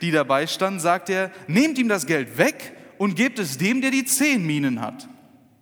die 0.00 0.10
dabei 0.10 0.46
standen, 0.46 0.80
sagt 0.80 1.10
er, 1.10 1.30
nehmt 1.46 1.78
ihm 1.78 1.88
das 1.88 2.06
Geld 2.06 2.38
weg 2.38 2.76
und 2.98 3.14
gebt 3.14 3.38
es 3.38 3.56
dem, 3.58 3.80
der 3.80 3.90
die 3.90 4.04
zehn 4.04 4.46
Minen 4.46 4.80
hat. 4.80 5.08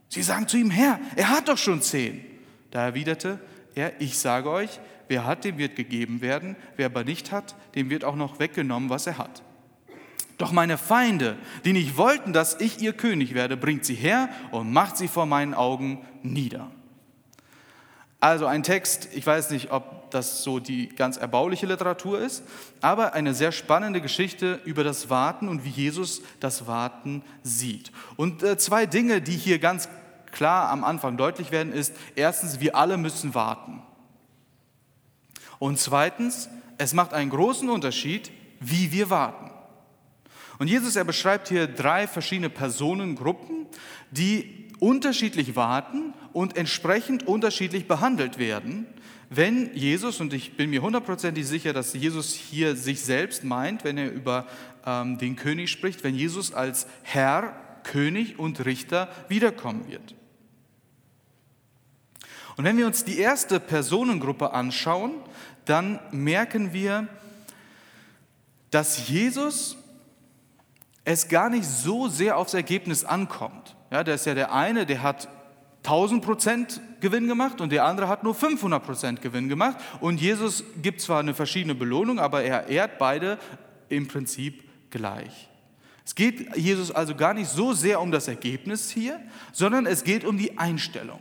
Sie 0.09 0.23
sagen 0.23 0.49
zu 0.49 0.57
ihm, 0.57 0.71
Herr, 0.71 0.99
er 1.17 1.31
hat 1.31 1.49
doch 1.49 1.59
schon 1.59 1.83
zehn. 1.83 2.25
Da 2.71 2.85
erwiderte 2.85 3.39
er, 3.75 4.01
ich 4.01 4.19
sage 4.19 4.51
euch, 4.51 4.81
wer 5.09 5.25
hat, 5.25 5.45
dem 5.45 5.59
wird 5.59 5.77
gegeben 5.77 6.21
werden, 6.21 6.57
wer 6.77 6.87
aber 6.87 7.05
nicht 7.05 7.33
hat, 7.33 7.55
dem 7.75 7.91
wird 7.91 8.05
auch 8.05 8.17
noch 8.17 8.39
weggenommen, 8.39 8.91
was 8.91 9.07
er 9.07 9.19
hat. 9.19 9.43
Doch 10.39 10.53
meine 10.53 10.79
Feinde, 10.79 11.37
die 11.65 11.73
nicht 11.73 11.97
wollten, 11.97 12.33
dass 12.33 12.61
ich 12.61 12.81
ihr 12.81 12.93
König 12.93 13.35
werde, 13.35 13.57
bringt 13.57 13.85
sie 13.85 13.95
her 13.95 14.29
und 14.53 14.73
macht 14.73 14.97
sie 14.97 15.09
vor 15.09 15.27
meinen 15.27 15.53
Augen 15.53 16.07
nieder. 16.23 16.71
Also 18.21 18.47
ein 18.47 18.63
Text, 18.63 19.09
ich 19.15 19.27
weiß 19.27 19.51
nicht, 19.51 19.71
ob 19.71 20.11
das 20.11 20.43
so 20.43 20.59
die 20.59 20.89
ganz 20.89 21.17
erbauliche 21.17 21.67
Literatur 21.67 22.19
ist, 22.21 22.43
aber 22.81 23.15
eine 23.15 23.35
sehr 23.35 23.53
spannende 23.53 24.01
Geschichte 24.01 24.61
über 24.65 24.83
das 24.83 25.11
Warten 25.11 25.49
und 25.49 25.65
wie 25.65 25.71
Jesus 25.71 26.23
das 26.41 26.67
Warten 26.67 27.23
sieht. 27.43 27.93
Und 28.17 28.43
äh, 28.43 28.57
zwei 28.59 28.87
Dinge, 28.87 29.21
die 29.21 29.37
hier 29.37 29.59
ganz 29.59 29.89
klar 30.33 30.71
am 30.71 30.83
Anfang 30.83 31.17
deutlich 31.17 31.53
werden, 31.53 31.73
ist 31.73 31.95
erstens, 32.17 32.61
wir 32.61 32.77
alle 32.77 32.97
müssen 32.97 33.35
warten. 33.35 33.83
Und 35.59 35.79
zweitens, 35.79 36.49
es 36.79 36.95
macht 36.95 37.13
einen 37.13 37.31
großen 37.31 37.69
Unterschied, 37.69 38.31
wie 38.61 38.93
wir 38.93 39.11
warten. 39.11 39.51
Und 40.59 40.69
Jesus, 40.69 40.97
er 40.97 41.05
beschreibt 41.05 41.49
hier 41.49 41.67
drei 41.67 42.07
verschiedene 42.07 42.51
Personengruppen, 42.51 43.67
die 44.11 44.69
unterschiedlich 44.81 45.57
warten 45.57 46.15
und 46.33 46.57
entsprechend 46.57 47.27
unterschiedlich 47.27 47.87
behandelt 47.87 48.39
werden, 48.39 48.87
wenn 49.31 49.75
Jesus, 49.75 50.21
und 50.21 50.33
ich 50.33 50.57
bin 50.57 50.71
mir 50.71 50.81
hundertprozentig 50.81 51.47
sicher, 51.47 51.75
dass 51.75 51.93
Jesus 51.93 52.33
hier 52.33 52.77
sich 52.77 53.03
selbst 53.03 53.45
meint, 53.45 53.85
wenn 53.85 53.99
er 53.99 54.11
über 54.11 54.47
ähm, 54.87 55.19
den 55.19 55.37
König 55.37 55.71
spricht, 55.71 56.03
wenn 56.03 56.15
Jesus 56.15 56.55
als 56.55 56.87
Herr, 57.03 57.53
König 57.83 58.39
und 58.39 58.65
Richter 58.65 59.09
wiederkommen 59.29 59.87
wird. 59.89 60.15
Und 62.57 62.65
wenn 62.65 62.79
wir 62.79 62.87
uns 62.87 63.05
die 63.05 63.19
erste 63.19 63.61
Personengruppe 63.61 64.53
anschauen, 64.53 65.13
dann 65.69 66.01
merken 66.11 66.73
wir, 66.73 67.09
dass 68.71 69.09
Jesus 69.09 69.77
es 71.05 71.29
gar 71.29 71.49
nicht 71.49 71.65
so 71.65 72.09
sehr 72.09 72.37
aufs 72.37 72.55
Ergebnis 72.55 73.05
ankommt. 73.05 73.77
Ja, 73.91 74.05
da 74.05 74.13
ist 74.13 74.27
ja 74.27 74.35
der 74.35 74.53
eine, 74.53 74.85
der 74.85 75.03
hat 75.03 75.29
1000 75.85 76.23
Prozent 76.23 76.81
Gewinn 77.01 77.29
gemacht 77.29 77.61
und 77.61 77.73
der 77.73 77.85
andere 77.85 78.09
hat 78.09 78.25
nur 78.25 78.35
500 78.35 78.85
Prozent 78.85 79.23
Gewinn 79.23 79.49
gemacht. 79.49 79.77
Und 80.01 80.21
Jesus 80.21 80.65
gibt 80.83 81.01
zwar 81.01 81.21
eine 81.21 81.33
verschiedene 81.33 81.75
Belohnung, 81.75 82.19
aber 82.19 82.43
er 82.43 82.69
ehrt 82.69 82.99
beide 82.99 83.39
im 83.89 84.07
Prinzip 84.07 84.69
gleich. 84.91 85.49
Es 86.05 86.15
geht 86.15 86.57
Jesus 86.57 86.91
also 86.91 87.15
gar 87.15 87.35
nicht 87.35 87.49
so 87.49 87.73
sehr 87.73 88.01
um 88.01 88.11
das 88.11 88.29
Ergebnis 88.29 88.91
hier, 88.91 89.21
sondern 89.53 89.87
es 89.87 90.05
geht 90.05 90.25
um 90.25 90.37
die 90.37 90.59
Einstellung. 90.59 91.21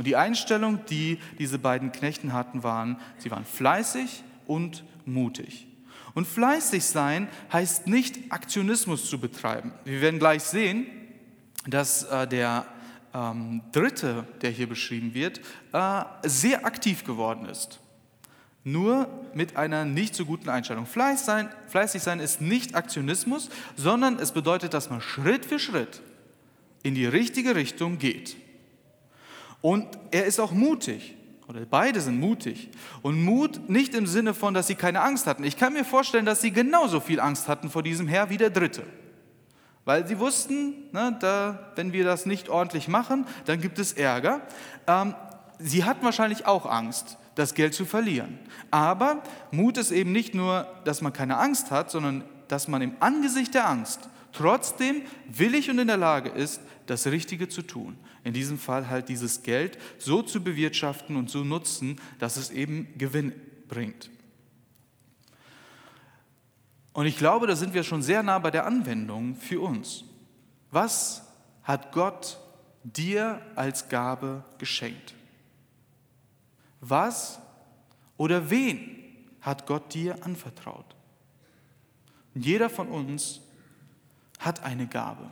Und 0.00 0.06
die 0.06 0.16
Einstellung, 0.16 0.82
die 0.86 1.18
diese 1.38 1.58
beiden 1.58 1.92
Knechten 1.92 2.32
hatten, 2.32 2.62
waren, 2.62 2.96
sie 3.18 3.30
waren 3.30 3.44
fleißig 3.44 4.24
und 4.46 4.82
mutig. 5.04 5.66
Und 6.14 6.26
fleißig 6.26 6.86
sein 6.86 7.28
heißt 7.52 7.86
nicht 7.86 8.32
Aktionismus 8.32 9.10
zu 9.10 9.20
betreiben. 9.20 9.74
Wir 9.84 10.00
werden 10.00 10.18
gleich 10.18 10.42
sehen, 10.42 10.86
dass 11.66 12.04
äh, 12.04 12.26
der 12.26 12.64
ähm, 13.12 13.60
Dritte, 13.72 14.24
der 14.40 14.48
hier 14.48 14.70
beschrieben 14.70 15.12
wird, 15.12 15.42
äh, 15.74 16.04
sehr 16.22 16.64
aktiv 16.64 17.04
geworden 17.04 17.44
ist. 17.44 17.78
Nur 18.64 19.06
mit 19.34 19.56
einer 19.56 19.84
nicht 19.84 20.14
so 20.14 20.24
guten 20.24 20.48
Einstellung. 20.48 20.86
Fleiß 20.86 21.26
sein, 21.26 21.50
fleißig 21.68 22.02
sein 22.02 22.20
ist 22.20 22.40
nicht 22.40 22.74
Aktionismus, 22.74 23.50
sondern 23.76 24.18
es 24.18 24.32
bedeutet, 24.32 24.72
dass 24.72 24.88
man 24.88 25.02
Schritt 25.02 25.44
für 25.44 25.58
Schritt 25.58 26.00
in 26.82 26.94
die 26.94 27.04
richtige 27.04 27.54
Richtung 27.54 27.98
geht. 27.98 28.38
Und 29.62 29.86
er 30.10 30.26
ist 30.26 30.40
auch 30.40 30.52
mutig. 30.52 31.16
Oder 31.48 31.60
beide 31.68 32.00
sind 32.00 32.18
mutig. 32.20 32.70
Und 33.02 33.22
Mut 33.24 33.68
nicht 33.68 33.94
im 33.94 34.06
Sinne 34.06 34.34
von, 34.34 34.54
dass 34.54 34.68
sie 34.68 34.76
keine 34.76 35.00
Angst 35.00 35.26
hatten. 35.26 35.42
Ich 35.42 35.56
kann 35.56 35.72
mir 35.72 35.84
vorstellen, 35.84 36.24
dass 36.24 36.40
sie 36.40 36.52
genauso 36.52 37.00
viel 37.00 37.18
Angst 37.18 37.48
hatten 37.48 37.70
vor 37.70 37.82
diesem 37.82 38.06
Herr 38.06 38.30
wie 38.30 38.36
der 38.36 38.50
Dritte. 38.50 38.84
Weil 39.84 40.06
sie 40.06 40.18
wussten, 40.18 40.74
ne, 40.92 41.16
da, 41.20 41.72
wenn 41.74 41.92
wir 41.92 42.04
das 42.04 42.24
nicht 42.24 42.48
ordentlich 42.48 42.86
machen, 42.86 43.26
dann 43.46 43.60
gibt 43.60 43.78
es 43.78 43.92
Ärger. 43.92 44.42
Ähm, 44.86 45.14
sie 45.58 45.84
hatten 45.84 46.04
wahrscheinlich 46.04 46.46
auch 46.46 46.66
Angst, 46.66 47.18
das 47.34 47.54
Geld 47.54 47.74
zu 47.74 47.84
verlieren. 47.84 48.38
Aber 48.70 49.22
Mut 49.50 49.76
ist 49.76 49.90
eben 49.90 50.12
nicht 50.12 50.34
nur, 50.34 50.68
dass 50.84 51.00
man 51.00 51.12
keine 51.12 51.38
Angst 51.38 51.70
hat, 51.72 51.90
sondern 51.90 52.22
dass 52.46 52.68
man 52.68 52.82
im 52.82 52.94
Angesicht 53.00 53.54
der 53.54 53.68
Angst 53.68 54.08
trotzdem 54.32 55.02
willig 55.26 55.70
und 55.70 55.78
in 55.78 55.86
der 55.86 55.96
Lage 55.96 56.30
ist, 56.30 56.60
das 56.86 57.06
Richtige 57.06 57.48
zu 57.48 57.62
tun. 57.62 57.96
In 58.24 58.32
diesem 58.32 58.58
Fall 58.58 58.88
halt 58.88 59.08
dieses 59.08 59.42
Geld 59.42 59.78
so 59.98 60.22
zu 60.22 60.42
bewirtschaften 60.42 61.16
und 61.16 61.30
zu 61.30 61.44
nutzen, 61.44 62.00
dass 62.18 62.36
es 62.36 62.50
eben 62.50 62.88
Gewinn 62.98 63.32
bringt. 63.68 64.10
Und 66.92 67.06
ich 67.06 67.16
glaube, 67.16 67.46
da 67.46 67.56
sind 67.56 67.72
wir 67.72 67.84
schon 67.84 68.02
sehr 68.02 68.22
nah 68.22 68.38
bei 68.38 68.50
der 68.50 68.66
Anwendung 68.66 69.36
für 69.36 69.60
uns. 69.60 70.04
Was 70.70 71.22
hat 71.62 71.92
Gott 71.92 72.38
dir 72.82 73.40
als 73.54 73.88
Gabe 73.88 74.44
geschenkt? 74.58 75.14
Was 76.80 77.38
oder 78.16 78.50
wen 78.50 78.96
hat 79.40 79.66
Gott 79.66 79.94
dir 79.94 80.24
anvertraut? 80.24 80.96
Jeder 82.34 82.70
von 82.70 82.88
uns 82.88 83.40
hat 84.40 84.64
eine 84.64 84.86
Gabe. 84.86 85.30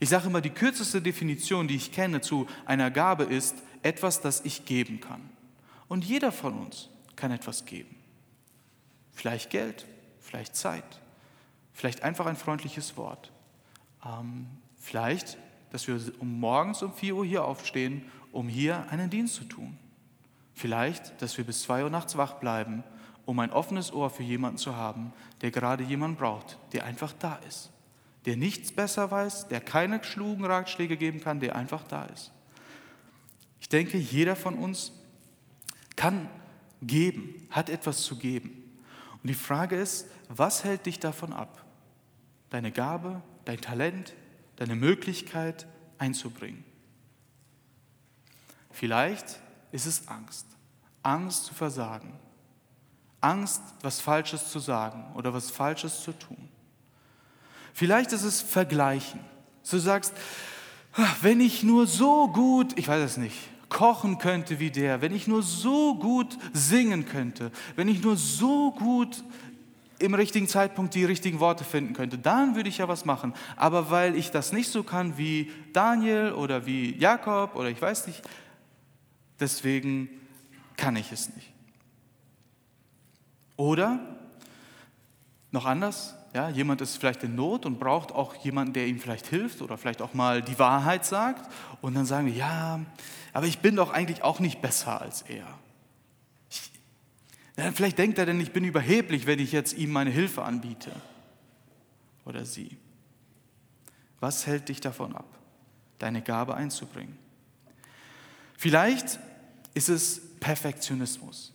Ich 0.00 0.10
sage 0.10 0.26
immer, 0.28 0.40
die 0.40 0.50
kürzeste 0.50 1.00
Definition, 1.00 1.66
die 1.66 1.76
ich 1.76 1.90
kenne 1.90 2.20
zu 2.20 2.46
einer 2.66 2.90
Gabe 2.90 3.24
ist 3.24 3.56
etwas, 3.82 4.20
das 4.20 4.44
ich 4.44 4.64
geben 4.64 5.00
kann. 5.00 5.30
Und 5.88 6.04
jeder 6.04 6.30
von 6.30 6.58
uns 6.58 6.90
kann 7.16 7.30
etwas 7.30 7.64
geben. 7.64 7.96
Vielleicht 9.12 9.50
Geld, 9.50 9.86
vielleicht 10.20 10.54
Zeit, 10.54 11.00
vielleicht 11.72 12.02
einfach 12.02 12.26
ein 12.26 12.36
freundliches 12.36 12.96
Wort. 12.96 13.32
Ähm, 14.04 14.46
vielleicht, 14.76 15.38
dass 15.70 15.88
wir 15.88 16.00
morgens 16.20 16.82
um 16.82 16.92
4 16.92 17.16
Uhr 17.16 17.24
hier 17.24 17.44
aufstehen, 17.44 18.04
um 18.30 18.48
hier 18.48 18.88
einen 18.90 19.10
Dienst 19.10 19.34
zu 19.34 19.44
tun. 19.44 19.78
Vielleicht, 20.54 21.20
dass 21.22 21.36
wir 21.38 21.44
bis 21.44 21.62
2 21.62 21.84
Uhr 21.84 21.90
nachts 21.90 22.16
wach 22.16 22.34
bleiben, 22.34 22.84
um 23.24 23.38
ein 23.40 23.50
offenes 23.50 23.92
Ohr 23.92 24.10
für 24.10 24.22
jemanden 24.22 24.58
zu 24.58 24.76
haben, 24.76 25.12
der 25.40 25.50
gerade 25.50 25.82
jemanden 25.84 26.16
braucht, 26.16 26.58
der 26.72 26.84
einfach 26.84 27.12
da 27.12 27.36
ist. 27.48 27.70
Der 28.26 28.36
nichts 28.36 28.72
besser 28.72 29.10
weiß, 29.10 29.48
der 29.48 29.60
keine 29.60 30.02
schlugen 30.04 30.44
Ratschläge 30.44 30.96
geben 30.96 31.20
kann, 31.20 31.40
der 31.40 31.56
einfach 31.56 31.84
da 31.84 32.04
ist. 32.06 32.32
Ich 33.60 33.68
denke, 33.68 33.98
jeder 33.98 34.36
von 34.36 34.54
uns 34.54 34.92
kann 35.96 36.28
geben, 36.82 37.46
hat 37.50 37.70
etwas 37.70 38.02
zu 38.02 38.16
geben. 38.16 38.50
Und 39.22 39.28
die 39.28 39.34
Frage 39.34 39.76
ist, 39.76 40.06
was 40.28 40.64
hält 40.64 40.86
dich 40.86 41.00
davon 41.00 41.32
ab, 41.32 41.64
deine 42.50 42.70
Gabe, 42.70 43.22
dein 43.44 43.60
Talent, 43.60 44.14
deine 44.56 44.76
Möglichkeit 44.76 45.66
einzubringen? 45.98 46.64
Vielleicht 48.70 49.40
ist 49.72 49.86
es 49.86 50.06
Angst. 50.08 50.46
Angst 51.02 51.46
zu 51.46 51.54
versagen. 51.54 52.12
Angst, 53.20 53.62
was 53.82 54.00
Falsches 54.00 54.50
zu 54.50 54.60
sagen 54.60 55.12
oder 55.14 55.34
was 55.34 55.50
Falsches 55.50 56.02
zu 56.02 56.12
tun. 56.12 56.48
Vielleicht 57.72 58.12
ist 58.12 58.24
es 58.24 58.40
Vergleichen. 58.42 59.20
Du 59.70 59.78
sagst, 59.78 60.12
ah, 60.94 61.08
wenn 61.20 61.40
ich 61.40 61.62
nur 61.62 61.86
so 61.86 62.28
gut, 62.28 62.78
ich 62.78 62.88
weiß 62.88 63.02
es 63.02 63.16
nicht, 63.16 63.36
kochen 63.68 64.18
könnte 64.18 64.58
wie 64.60 64.70
der, 64.70 65.02
wenn 65.02 65.14
ich 65.14 65.26
nur 65.26 65.42
so 65.42 65.94
gut 65.94 66.38
singen 66.52 67.04
könnte, 67.04 67.52
wenn 67.76 67.88
ich 67.88 68.02
nur 68.02 68.16
so 68.16 68.72
gut 68.72 69.22
im 69.98 70.14
richtigen 70.14 70.46
Zeitpunkt 70.46 70.94
die 70.94 71.04
richtigen 71.04 71.40
Worte 71.40 71.64
finden 71.64 71.92
könnte, 71.92 72.18
dann 72.18 72.54
würde 72.54 72.68
ich 72.68 72.78
ja 72.78 72.88
was 72.88 73.04
machen. 73.04 73.34
Aber 73.56 73.90
weil 73.90 74.16
ich 74.16 74.30
das 74.30 74.52
nicht 74.52 74.70
so 74.70 74.82
kann 74.82 75.18
wie 75.18 75.50
Daniel 75.72 76.32
oder 76.32 76.66
wie 76.66 76.96
Jakob 76.96 77.56
oder 77.56 77.68
ich 77.68 77.82
weiß 77.82 78.06
nicht, 78.06 78.22
deswegen 79.40 80.08
kann 80.76 80.96
ich 80.96 81.10
es 81.10 81.34
nicht. 81.34 81.52
Oder 83.56 83.98
noch 85.50 85.66
anders, 85.66 86.14
ja, 86.38 86.48
jemand 86.50 86.80
ist 86.80 86.98
vielleicht 86.98 87.24
in 87.24 87.34
Not 87.34 87.66
und 87.66 87.80
braucht 87.80 88.12
auch 88.12 88.32
jemanden, 88.36 88.72
der 88.72 88.86
ihm 88.86 89.00
vielleicht 89.00 89.26
hilft 89.26 89.60
oder 89.60 89.76
vielleicht 89.76 90.00
auch 90.00 90.14
mal 90.14 90.40
die 90.40 90.56
Wahrheit 90.56 91.04
sagt. 91.04 91.52
Und 91.80 91.94
dann 91.94 92.06
sagen 92.06 92.28
wir, 92.28 92.32
ja, 92.32 92.78
aber 93.32 93.46
ich 93.46 93.58
bin 93.58 93.74
doch 93.74 93.90
eigentlich 93.90 94.22
auch 94.22 94.38
nicht 94.38 94.60
besser 94.60 95.00
als 95.00 95.22
er. 95.22 95.46
Ich, 96.48 96.70
ja, 97.56 97.72
vielleicht 97.72 97.98
denkt 97.98 98.18
er 98.18 98.26
denn, 98.26 98.40
ich 98.40 98.52
bin 98.52 98.62
überheblich, 98.62 99.26
wenn 99.26 99.40
ich 99.40 99.50
jetzt 99.50 99.72
ihm 99.72 99.90
meine 99.90 100.10
Hilfe 100.10 100.44
anbiete. 100.44 100.92
Oder 102.24 102.44
sie. 102.44 102.76
Was 104.20 104.46
hält 104.46 104.68
dich 104.68 104.80
davon 104.80 105.16
ab, 105.16 105.26
deine 105.98 106.22
Gabe 106.22 106.54
einzubringen? 106.54 107.18
Vielleicht 108.56 109.18
ist 109.74 109.88
es 109.88 110.20
Perfektionismus. 110.38 111.52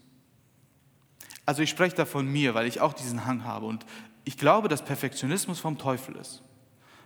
Also 1.46 1.62
ich 1.62 1.70
spreche 1.70 1.96
da 1.96 2.06
von 2.06 2.28
mir, 2.28 2.54
weil 2.54 2.68
ich 2.68 2.82
auch 2.82 2.92
diesen 2.92 3.26
Hang 3.26 3.46
habe. 3.46 3.66
Und 3.66 3.86
ich 4.26 4.38
glaube, 4.38 4.68
dass 4.68 4.84
Perfektionismus 4.84 5.60
vom 5.60 5.78
Teufel 5.78 6.16
ist. 6.16 6.42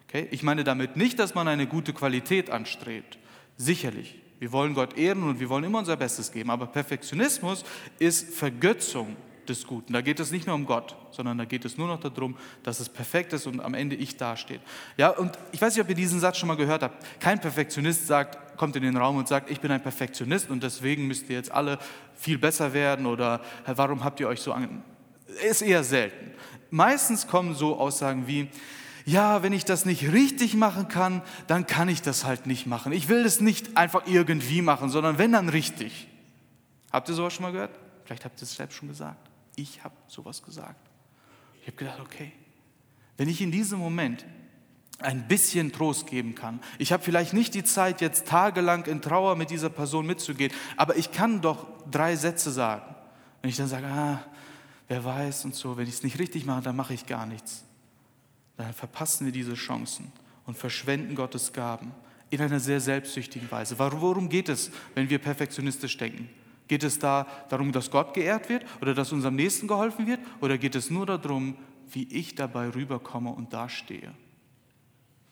Okay? 0.07 0.27
Ich 0.31 0.43
meine 0.43 0.63
damit 0.63 0.95
nicht, 0.95 1.19
dass 1.19 1.35
man 1.35 1.47
eine 1.47 1.67
gute 1.67 1.93
Qualität 1.93 2.49
anstrebt. 2.49 3.17
Sicherlich. 3.57 4.21
Wir 4.39 4.51
wollen 4.51 4.75
Gott 4.75 4.97
ehren 4.97 5.23
und 5.23 5.39
wir 5.39 5.49
wollen 5.49 5.63
immer 5.63 5.79
unser 5.79 5.97
Bestes 5.97 6.31
geben. 6.31 6.51
Aber 6.51 6.67
Perfektionismus 6.67 7.63
ist 7.97 8.35
Vergötzung 8.35 9.15
des 9.49 9.65
Guten. 9.65 9.93
Da 9.93 10.01
geht 10.01 10.19
es 10.19 10.31
nicht 10.31 10.45
mehr 10.45 10.55
um 10.55 10.65
Gott, 10.65 10.95
sondern 11.11 11.37
da 11.37 11.45
geht 11.45 11.65
es 11.65 11.77
nur 11.77 11.87
noch 11.87 11.99
darum, 11.99 12.37
dass 12.63 12.79
es 12.79 12.89
perfekt 12.89 13.33
ist 13.33 13.47
und 13.47 13.59
am 13.61 13.73
Ende 13.73 13.95
ich 13.95 14.17
dastehe. 14.17 14.59
Ja, 14.97 15.09
und 15.09 15.31
ich 15.51 15.61
weiß 15.61 15.75
nicht, 15.75 15.83
ob 15.83 15.89
ihr 15.89 15.95
diesen 15.95 16.19
Satz 16.19 16.37
schon 16.37 16.47
mal 16.47 16.57
gehört 16.57 16.83
habt. 16.83 17.19
Kein 17.19 17.39
Perfektionist 17.39 18.07
sagt, 18.07 18.57
kommt 18.57 18.75
in 18.75 18.83
den 18.83 18.97
Raum 18.97 19.17
und 19.17 19.27
sagt, 19.27 19.49
ich 19.49 19.59
bin 19.59 19.71
ein 19.71 19.81
Perfektionist 19.81 20.49
und 20.49 20.61
deswegen 20.61 21.07
müsst 21.07 21.29
ihr 21.29 21.37
jetzt 21.37 21.51
alle 21.51 21.79
viel 22.15 22.37
besser 22.37 22.73
werden 22.73 23.05
oder 23.05 23.41
warum 23.65 24.03
habt 24.03 24.19
ihr 24.19 24.27
euch 24.27 24.41
so 24.41 24.51
an. 24.51 24.83
Ist 25.49 25.61
eher 25.61 25.83
selten. 25.83 26.31
Meistens 26.69 27.27
kommen 27.27 27.55
so 27.55 27.77
Aussagen 27.77 28.27
wie, 28.27 28.49
ja, 29.05 29.41
wenn 29.41 29.53
ich 29.53 29.65
das 29.65 29.85
nicht 29.85 30.11
richtig 30.11 30.53
machen 30.53 30.87
kann, 30.89 31.21
dann 31.47 31.65
kann 31.65 31.87
ich 31.87 32.01
das 32.01 32.25
halt 32.25 32.45
nicht 32.45 32.67
machen. 32.67 32.91
Ich 32.91 33.07
will 33.07 33.23
das 33.23 33.39
nicht 33.39 33.77
einfach 33.77 34.05
irgendwie 34.05 34.61
machen, 34.61 34.89
sondern 34.89 35.17
wenn 35.17 35.31
dann 35.31 35.49
richtig. 35.49 36.07
Habt 36.91 37.07
ihr 37.09 37.15
sowas 37.15 37.33
schon 37.33 37.43
mal 37.43 37.51
gehört? 37.51 37.77
Vielleicht 38.05 38.25
habt 38.25 38.39
ihr 38.39 38.43
es 38.43 38.55
selbst 38.55 38.75
schon 38.75 38.89
gesagt. 38.89 39.29
Ich 39.55 39.83
habe 39.83 39.95
sowas 40.07 40.43
gesagt. 40.43 40.89
Ich 41.61 41.67
habe 41.67 41.77
gedacht, 41.77 41.99
okay, 41.99 42.31
wenn 43.17 43.29
ich 43.29 43.41
in 43.41 43.51
diesem 43.51 43.79
Moment 43.79 44.25
ein 44.99 45.27
bisschen 45.27 45.71
Trost 45.71 46.07
geben 46.07 46.33
kann. 46.33 46.59
Ich 46.79 46.91
habe 46.91 47.03
vielleicht 47.03 47.33
nicht 47.33 47.53
die 47.53 47.63
Zeit, 47.63 48.01
jetzt 48.01 48.27
tagelang 48.27 48.85
in 48.85 49.01
Trauer 49.01 49.35
mit 49.35 49.51
dieser 49.51 49.69
Person 49.69 50.07
mitzugehen, 50.07 50.51
aber 50.75 50.95
ich 50.97 51.11
kann 51.11 51.41
doch 51.41 51.67
drei 51.89 52.15
Sätze 52.15 52.51
sagen. 52.51 52.95
Wenn 53.41 53.49
ich 53.49 53.57
dann 53.57 53.67
sage, 53.67 53.85
ah, 53.85 54.23
wer 54.87 55.03
weiß 55.03 55.45
und 55.45 55.55
so, 55.55 55.77
wenn 55.77 55.87
ich 55.87 55.95
es 55.95 56.03
nicht 56.03 56.19
richtig 56.19 56.45
mache, 56.45 56.61
dann 56.61 56.75
mache 56.75 56.93
ich 56.93 57.05
gar 57.05 57.25
nichts 57.25 57.63
dann 58.57 58.73
verpassen 58.73 59.25
wir 59.25 59.31
diese 59.31 59.53
Chancen 59.53 60.11
und 60.45 60.57
verschwenden 60.57 61.15
Gottes 61.15 61.53
Gaben 61.53 61.91
in 62.29 62.41
einer 62.41 62.59
sehr 62.59 62.81
selbstsüchtigen 62.81 63.49
Weise. 63.49 63.77
Worum 63.77 64.27
geht 64.27 64.49
es, 64.49 64.71
wenn 64.95 65.09
wir 65.09 65.19
perfektionistisch 65.19 65.95
denken? 65.95 66.29
Geht 66.67 66.83
es 66.83 66.99
da 66.99 67.25
darum, 67.47 67.71
dass 67.71 67.89
Gott 67.89 68.13
geehrt 68.13 68.49
wird 68.49 68.65
oder 68.81 68.93
dass 68.93 69.13
unserem 69.13 69.35
Nächsten 69.35 69.67
geholfen 69.67 70.05
wird? 70.07 70.19
Oder 70.41 70.57
geht 70.57 70.75
es 70.75 70.89
nur 70.89 71.05
darum, 71.05 71.55
wie 71.89 72.03
ich 72.11 72.35
dabei 72.35 72.67
rüberkomme 72.69 73.29
und 73.29 73.53
dastehe? 73.53 74.13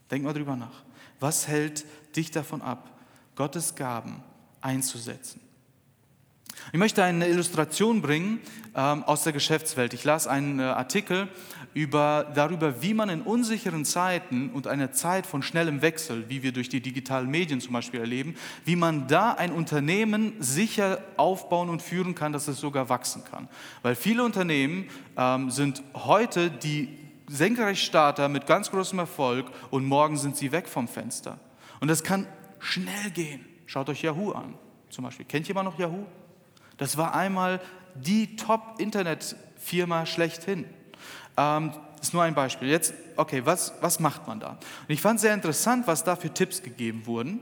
Denk 0.09 0.23
mal 0.23 0.33
drüber 0.33 0.55
nach. 0.55 0.83
Was 1.19 1.47
hält 1.47 1.85
dich 2.15 2.31
davon 2.31 2.61
ab, 2.61 2.97
Gottes 3.35 3.75
Gaben 3.75 4.23
einzusetzen? 4.61 5.41
Ich 6.71 6.79
möchte 6.79 7.03
eine 7.03 7.27
Illustration 7.27 8.01
bringen 8.01 8.39
ähm, 8.75 9.03
aus 9.03 9.23
der 9.23 9.33
Geschäftswelt. 9.33 9.93
Ich 9.93 10.03
las 10.03 10.25
einen 10.25 10.59
äh, 10.59 10.63
Artikel 10.63 11.27
über, 11.73 12.31
darüber, 12.33 12.81
wie 12.81 12.93
man 12.93 13.09
in 13.09 13.21
unsicheren 13.21 13.85
Zeiten 13.85 14.49
und 14.49 14.65
einer 14.65 14.91
Zeit 14.91 15.27
von 15.27 15.43
schnellem 15.43 15.81
Wechsel, 15.81 16.27
wie 16.27 16.41
wir 16.41 16.53
durch 16.53 16.69
die 16.69 16.81
digitalen 16.81 17.29
Medien 17.29 17.61
zum 17.61 17.73
Beispiel 17.73 17.99
erleben, 17.99 18.35
wie 18.63 18.75
man 18.75 19.07
da 19.07 19.33
ein 19.33 19.51
Unternehmen 19.51 20.33
sicher 20.39 20.99
aufbauen 21.17 21.69
und 21.69 21.81
führen 21.81 22.15
kann, 22.15 22.33
dass 22.33 22.47
es 22.47 22.59
sogar 22.59 22.89
wachsen 22.89 23.23
kann. 23.29 23.47
Weil 23.83 23.95
viele 23.95 24.23
Unternehmen 24.23 24.89
ähm, 25.17 25.51
sind 25.51 25.83
heute 25.93 26.49
die 26.49 26.89
Senkrechtstarter 27.27 28.27
mit 28.27 28.47
ganz 28.47 28.71
großem 28.71 28.99
Erfolg 28.99 29.47
und 29.69 29.85
morgen 29.85 30.17
sind 30.17 30.35
sie 30.35 30.51
weg 30.51 30.67
vom 30.67 30.87
Fenster. 30.87 31.39
Und 31.79 31.89
das 31.89 32.03
kann 32.03 32.25
schnell 32.59 33.11
gehen. 33.13 33.45
Schaut 33.67 33.89
euch 33.89 34.01
Yahoo 34.01 34.31
an, 34.31 34.55
zum 34.89 35.03
Beispiel. 35.03 35.25
Kennt 35.25 35.47
jemand 35.47 35.69
noch 35.69 35.77
Yahoo? 35.77 36.05
Das 36.77 36.97
war 36.97 37.15
einmal 37.15 37.61
die 37.95 38.35
Top-Internet-Firma 38.35 40.05
schlechthin. 40.05 40.65
Ähm, 41.37 41.71
ist 42.01 42.13
nur 42.13 42.23
ein 42.23 42.35
Beispiel. 42.35 42.69
Jetzt, 42.69 42.93
okay, 43.15 43.41
was, 43.45 43.73
was 43.81 43.99
macht 43.99 44.27
man 44.27 44.39
da? 44.39 44.49
Und 44.51 44.89
ich 44.89 45.01
fand 45.01 45.19
sehr 45.19 45.33
interessant, 45.33 45.87
was 45.87 46.03
da 46.03 46.15
für 46.15 46.33
Tipps 46.33 46.61
gegeben 46.61 47.05
wurden. 47.05 47.39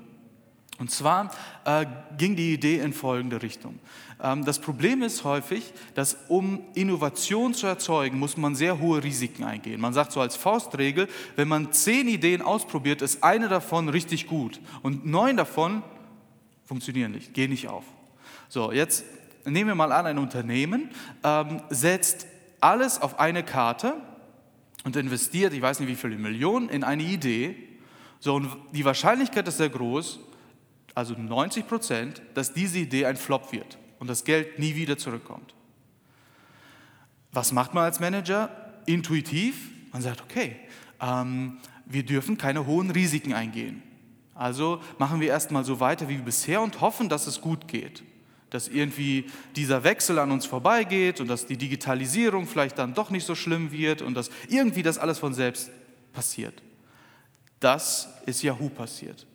Und 0.79 0.89
zwar 0.89 1.29
äh, 1.65 1.85
ging 2.17 2.35
die 2.35 2.53
Idee 2.53 2.79
in 2.79 2.93
folgende 2.93 3.41
Richtung. 3.41 3.79
Ähm, 4.21 4.43
das 4.43 4.59
Problem 4.59 5.03
ist 5.03 5.23
häufig, 5.23 5.71
dass 5.93 6.17
um 6.29 6.63
Innovation 6.73 7.53
zu 7.53 7.67
erzeugen, 7.67 8.17
muss 8.17 8.37
man 8.37 8.55
sehr 8.55 8.79
hohe 8.79 9.03
Risiken 9.03 9.43
eingehen. 9.43 9.79
Man 9.79 9.93
sagt 9.93 10.11
so 10.11 10.19
als 10.19 10.35
Faustregel, 10.35 11.07
wenn 11.35 11.47
man 11.47 11.71
zehn 11.73 12.07
Ideen 12.07 12.41
ausprobiert, 12.41 13.01
ist 13.01 13.23
eine 13.23 13.49
davon 13.49 13.87
richtig 13.89 14.25
gut 14.27 14.59
und 14.81 15.05
neun 15.05 15.37
davon 15.37 15.83
funktionieren 16.65 17.11
nicht, 17.11 17.33
gehen 17.33 17.51
nicht 17.51 17.67
auf. 17.67 17.83
So, 18.49 18.71
jetzt 18.71 19.03
nehmen 19.45 19.69
wir 19.69 19.75
mal 19.75 19.91
an, 19.91 20.05
ein 20.05 20.17
Unternehmen 20.17 20.89
ähm, 21.23 21.61
setzt 21.69 22.27
alles 22.59 23.01
auf 23.01 23.19
eine 23.19 23.43
Karte 23.43 23.95
und 24.83 24.95
investiert, 24.95 25.53
ich 25.53 25.61
weiß 25.61 25.79
nicht 25.79 25.89
wie 25.89 25.95
viele 25.95 26.17
Millionen, 26.17 26.69
in 26.69 26.83
eine 26.83 27.03
Idee. 27.03 27.55
So, 28.19 28.35
und 28.35 28.49
die 28.71 28.85
Wahrscheinlichkeit 28.85 29.47
ist 29.47 29.57
sehr 29.57 29.69
groß, 29.69 30.19
also 30.95 31.13
90 31.13 31.67
Prozent, 31.67 32.21
dass 32.35 32.53
diese 32.53 32.79
Idee 32.79 33.05
ein 33.05 33.17
Flop 33.17 33.51
wird 33.51 33.77
und 33.99 34.07
das 34.07 34.23
Geld 34.23 34.59
nie 34.59 34.75
wieder 34.75 34.97
zurückkommt. 34.97 35.53
Was 37.31 37.51
macht 37.51 37.73
man 37.73 37.83
als 37.83 37.99
Manager? 37.99 38.49
Intuitiv, 38.85 39.69
man 39.91 40.01
sagt, 40.01 40.21
okay, 40.21 40.55
ähm, 41.01 41.57
wir 41.85 42.03
dürfen 42.03 42.37
keine 42.37 42.65
hohen 42.65 42.91
Risiken 42.91 43.33
eingehen. 43.33 43.81
Also 44.35 44.81
machen 44.99 45.19
wir 45.19 45.29
erstmal 45.29 45.63
so 45.63 45.79
weiter 45.79 46.07
wie 46.09 46.17
bisher 46.17 46.61
und 46.61 46.81
hoffen, 46.81 47.09
dass 47.09 47.27
es 47.27 47.41
gut 47.41 47.67
geht 47.67 48.03
dass 48.53 48.67
irgendwie 48.67 49.25
dieser 49.55 49.83
Wechsel 49.83 50.19
an 50.19 50.29
uns 50.29 50.45
vorbeigeht 50.45 51.19
und 51.19 51.27
dass 51.27 51.47
die 51.47 51.57
Digitalisierung 51.57 52.45
vielleicht 52.45 52.77
dann 52.77 52.93
doch 52.93 53.09
nicht 53.09 53.25
so 53.25 53.33
schlimm 53.33 53.71
wird 53.71 54.03
und 54.03 54.13
dass 54.13 54.29
irgendwie 54.47 54.83
das 54.83 54.99
alles 54.99 55.17
von 55.17 55.33
selbst 55.33 55.71
passiert. 56.13 56.61
Das 57.59 58.07
ist 58.27 58.43
Yahoo 58.43 58.69
passiert. 58.69 59.25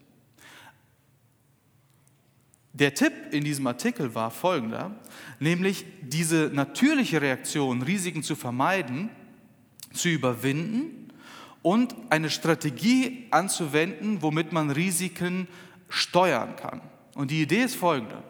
Der 2.73 2.95
Tipp 2.95 3.13
in 3.33 3.43
diesem 3.43 3.67
Artikel 3.67 4.15
war 4.15 4.31
folgender, 4.31 4.95
nämlich 5.41 5.85
diese 6.01 6.51
natürliche 6.55 7.21
Reaktion, 7.21 7.83
Risiken 7.83 8.23
zu 8.23 8.37
vermeiden, 8.37 9.11
zu 9.93 10.11
überwinden 10.11 11.13
und 11.63 11.93
eine 12.11 12.31
Strategie 12.31 13.27
anzuwenden, 13.33 14.23
womit 14.23 14.53
man 14.53 14.71
Risiken 14.71 15.49
steuern 15.89 16.55
kann. 16.55 16.81
Und 17.15 17.33
die 17.33 17.43
Idee 17.43 17.63
ist 17.63 17.75
folgende. 17.75 18.23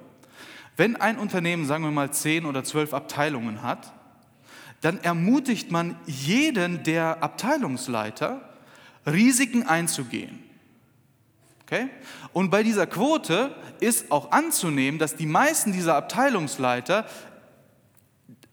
Wenn 0.79 0.95
ein 0.95 1.19
Unternehmen, 1.19 1.67
sagen 1.67 1.83
wir 1.83 1.91
mal, 1.91 2.13
zehn 2.13 2.47
oder 2.47 2.63
zwölf 2.63 2.95
Abteilungen 2.95 3.65
hat, 3.65 3.93
dann 4.81 5.03
ermutigt 5.03 5.73
man 5.73 5.97
jeden 6.07 6.85
der 6.85 7.21
Abteilungsleiter, 7.21 8.49
Risiken 9.05 9.65
einzugehen. 9.65 10.39
Okay? 11.63 11.89
Und 12.33 12.51
bei 12.51 12.63
dieser 12.63 12.87
Quote 12.87 13.57
ist 13.81 14.13
auch 14.13 14.31
anzunehmen, 14.31 15.01
dass 15.01 15.17
die 15.17 15.27
meisten 15.27 15.73
dieser 15.73 15.97
Abteilungsleiter 15.97 17.07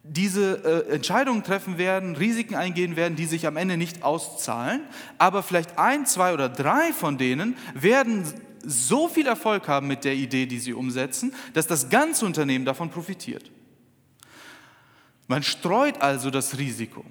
diese 0.01 0.87
äh, 0.89 0.95
Entscheidungen 0.95 1.43
treffen 1.43 1.77
werden, 1.77 2.15
Risiken 2.15 2.55
eingehen 2.55 2.95
werden, 2.95 3.15
die 3.15 3.27
sich 3.27 3.45
am 3.45 3.55
Ende 3.55 3.77
nicht 3.77 4.01
auszahlen, 4.01 4.81
aber 5.19 5.43
vielleicht 5.43 5.77
ein, 5.77 6.07
zwei 6.07 6.33
oder 6.33 6.49
drei 6.49 6.91
von 6.91 7.19
denen 7.19 7.55
werden 7.75 8.23
so 8.65 9.07
viel 9.07 9.27
Erfolg 9.27 9.67
haben 9.67 9.87
mit 9.87 10.03
der 10.03 10.13
Idee, 10.15 10.45
die 10.45 10.59
sie 10.59 10.73
umsetzen, 10.73 11.33
dass 11.53 11.67
das 11.67 11.89
ganze 11.89 12.25
Unternehmen 12.25 12.65
davon 12.65 12.89
profitiert. 12.89 13.51
Man 15.27 15.43
streut 15.43 16.01
also 16.01 16.29
das 16.29 16.57
Risiko. 16.57 17.03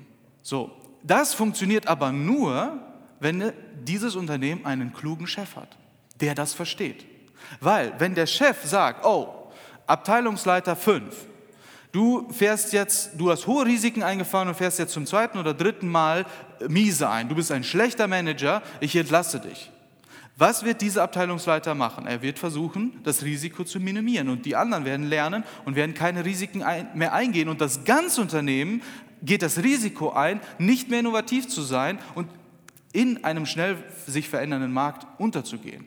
So, 0.43 0.71
das 1.03 1.35
funktioniert 1.35 1.87
aber 1.87 2.13
nur, 2.13 2.79
wenn 3.21 3.53
dieses 3.83 4.17
Unternehmen 4.17 4.65
einen 4.67 4.93
klugen 4.93 5.27
Chef 5.27 5.57
hat, 5.57 5.77
der 6.21 6.35
das 6.35 6.55
versteht. 6.55 7.05
Weil, 7.61 7.93
wenn 7.99 8.15
der 8.15 8.27
Chef 8.27 8.63
sagt, 8.65 9.05
oh, 9.05 9.51
Abteilungsleiter 9.87 10.77
5, 10.77 11.15
du 11.93 12.31
fährst 12.31 12.73
jetzt, 12.73 13.13
du 13.17 13.31
hast 13.31 13.47
hohe 13.47 13.67
Risiken 13.67 14.03
eingefahren 14.03 14.49
und 14.49 14.55
fährst 14.55 14.79
jetzt 14.79 14.93
zum 14.93 15.07
zweiten 15.07 15.39
oder 15.39 15.55
dritten 15.55 15.89
Mal 15.89 16.25
miese 16.69 17.09
ein, 17.09 17.29
du 17.29 17.35
bist 17.35 17.53
ein 17.53 17.65
schlechter 17.65 18.09
Manager, 18.09 18.63
ich 18.81 18.97
entlasse 18.97 19.41
dich. 19.41 19.71
Was 20.37 20.65
wird 20.65 20.81
dieser 20.81 21.05
Abteilungsleiter 21.05 21.75
machen? 21.75 22.07
Er 22.07 22.21
wird 22.21 22.41
versuchen, 22.41 23.01
das 23.05 23.23
Risiko 23.23 23.63
zu 23.63 23.79
minimieren 23.79 24.29
und 24.29 24.45
die 24.47 24.57
anderen 24.57 24.85
werden 24.85 25.07
lernen 25.07 25.45
und 25.65 25.77
werden 25.77 25.95
keine 25.95 26.25
Risiken 26.25 26.65
mehr 26.95 27.13
eingehen 27.13 27.49
und 27.49 27.61
das 27.61 27.85
ganze 27.85 28.21
Unternehmen 28.21 28.83
geht 29.23 29.43
das 29.43 29.59
Risiko 29.63 30.11
ein, 30.11 30.41
nicht 30.59 30.91
mehr 30.91 31.01
innovativ 31.01 31.49
zu 31.49 31.63
sein 31.63 31.99
und 32.17 32.29
in 32.93 33.25
einem 33.25 33.47
schnell 33.47 33.77
sich 34.07 34.29
verändernden 34.29 34.73
Markt 34.73 35.07
unterzugehen. 35.19 35.87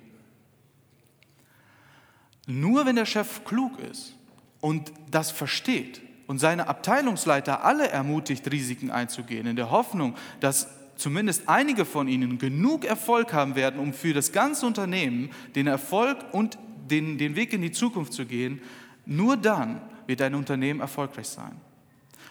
Nur 2.45 2.86
wenn 2.86 2.95
der 2.95 3.05
Chef 3.05 3.43
klug 3.43 3.77
ist 3.79 4.15
und 4.62 4.93
das 5.12 5.29
versteht 5.29 6.01
und 6.27 6.39
seine 6.39 6.67
Abteilungsleiter 6.67 7.65
alle 7.65 7.89
ermutigt, 7.89 8.49
Risiken 8.49 8.91
einzugehen, 8.91 9.45
in 9.45 9.57
der 9.57 9.71
Hoffnung, 9.71 10.15
dass 10.39 10.69
zumindest 10.97 11.47
einige 11.47 11.86
von 11.86 12.07
ihnen 12.07 12.38
genug 12.38 12.86
Erfolg 12.86 13.33
haben 13.33 13.55
werden, 13.55 13.79
um 13.79 13.93
für 13.93 14.13
das 14.13 14.31
ganze 14.31 14.65
Unternehmen 14.65 15.29
den 15.55 15.67
Erfolg 15.67 16.17
und 16.31 16.57
den, 16.89 17.17
den 17.17 17.36
Weg 17.36 17.53
in 17.53 17.62
die 17.62 17.71
Zukunft 17.71 18.13
zu 18.13 18.25
gehen, 18.25 18.62
nur 19.05 19.38
dann 19.38 19.81
wird 20.05 20.21
ein 20.21 20.36
Unternehmen 20.36 20.79
erfolgreich 20.79 21.27
sein. 21.27 21.60